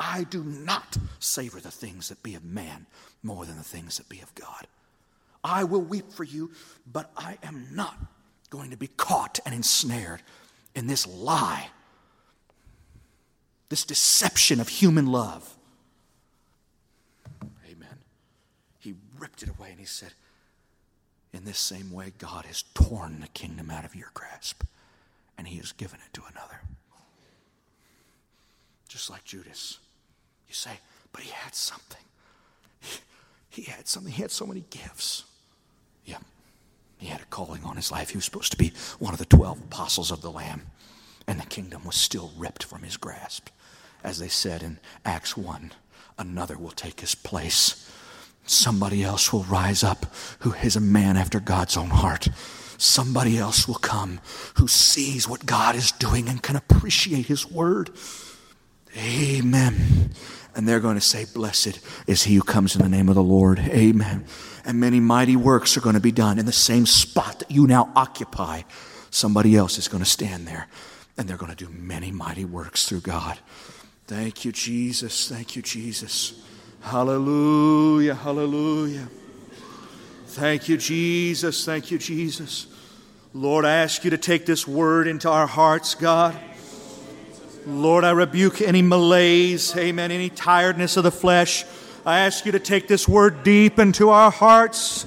[0.00, 2.86] I do not savor the things that be of man
[3.22, 4.66] more than the things that be of God.
[5.44, 6.50] I will weep for you,
[6.84, 7.96] but I am not
[8.50, 10.20] going to be caught and ensnared
[10.74, 11.68] in this lie,
[13.68, 15.56] this deception of human love.
[17.70, 17.98] Amen.
[18.78, 20.14] He ripped it away and he said,
[21.32, 24.64] in this same way, God has torn the kingdom out of your grasp
[25.38, 26.60] and he has given it to another.
[28.88, 29.78] Just like Judas.
[30.48, 30.80] You say,
[31.12, 32.02] but he had something.
[32.80, 32.98] He,
[33.48, 34.12] he had something.
[34.12, 35.24] He had so many gifts.
[36.04, 36.18] Yeah,
[36.98, 38.10] he had a calling on his life.
[38.10, 40.66] He was supposed to be one of the 12 apostles of the Lamb.
[41.26, 43.48] And the kingdom was still ripped from his grasp.
[44.02, 45.72] As they said in Acts 1,
[46.18, 47.88] another will take his place
[48.50, 52.26] Somebody else will rise up who is a man after God's own heart.
[52.78, 54.18] Somebody else will come
[54.56, 57.90] who sees what God is doing and can appreciate His word.
[58.98, 60.10] Amen.
[60.56, 61.78] And they're going to say, Blessed
[62.08, 63.60] is he who comes in the name of the Lord.
[63.60, 64.24] Amen.
[64.64, 67.68] And many mighty works are going to be done in the same spot that you
[67.68, 68.62] now occupy.
[69.10, 70.66] Somebody else is going to stand there
[71.16, 73.38] and they're going to do many mighty works through God.
[74.08, 75.28] Thank you, Jesus.
[75.28, 76.42] Thank you, Jesus.
[76.80, 79.08] Hallelujah, hallelujah.
[80.26, 81.64] Thank you, Jesus.
[81.64, 82.66] Thank you, Jesus.
[83.34, 86.36] Lord, I ask you to take this word into our hearts, God.
[87.66, 91.64] Lord, I rebuke any malaise, amen, any tiredness of the flesh.
[92.06, 95.06] I ask you to take this word deep into our hearts.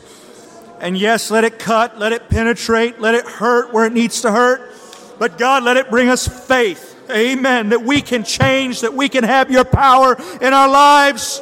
[0.80, 4.32] And yes, let it cut, let it penetrate, let it hurt where it needs to
[4.32, 4.72] hurt.
[5.18, 9.24] But God, let it bring us faith, amen, that we can change, that we can
[9.24, 11.42] have your power in our lives.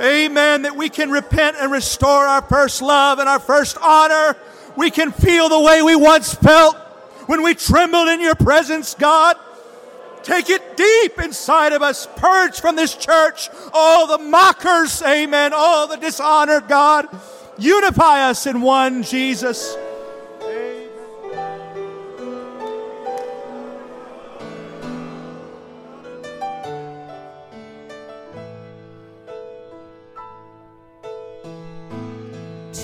[0.00, 0.62] Amen.
[0.62, 4.36] That we can repent and restore our first love and our first honor.
[4.76, 6.76] We can feel the way we once felt
[7.26, 9.36] when we trembled in your presence, God.
[10.22, 12.08] Take it deep inside of us.
[12.16, 17.06] Purge from this church all the mockers, amen, all the dishonor, God.
[17.58, 19.76] Unify us in one, Jesus.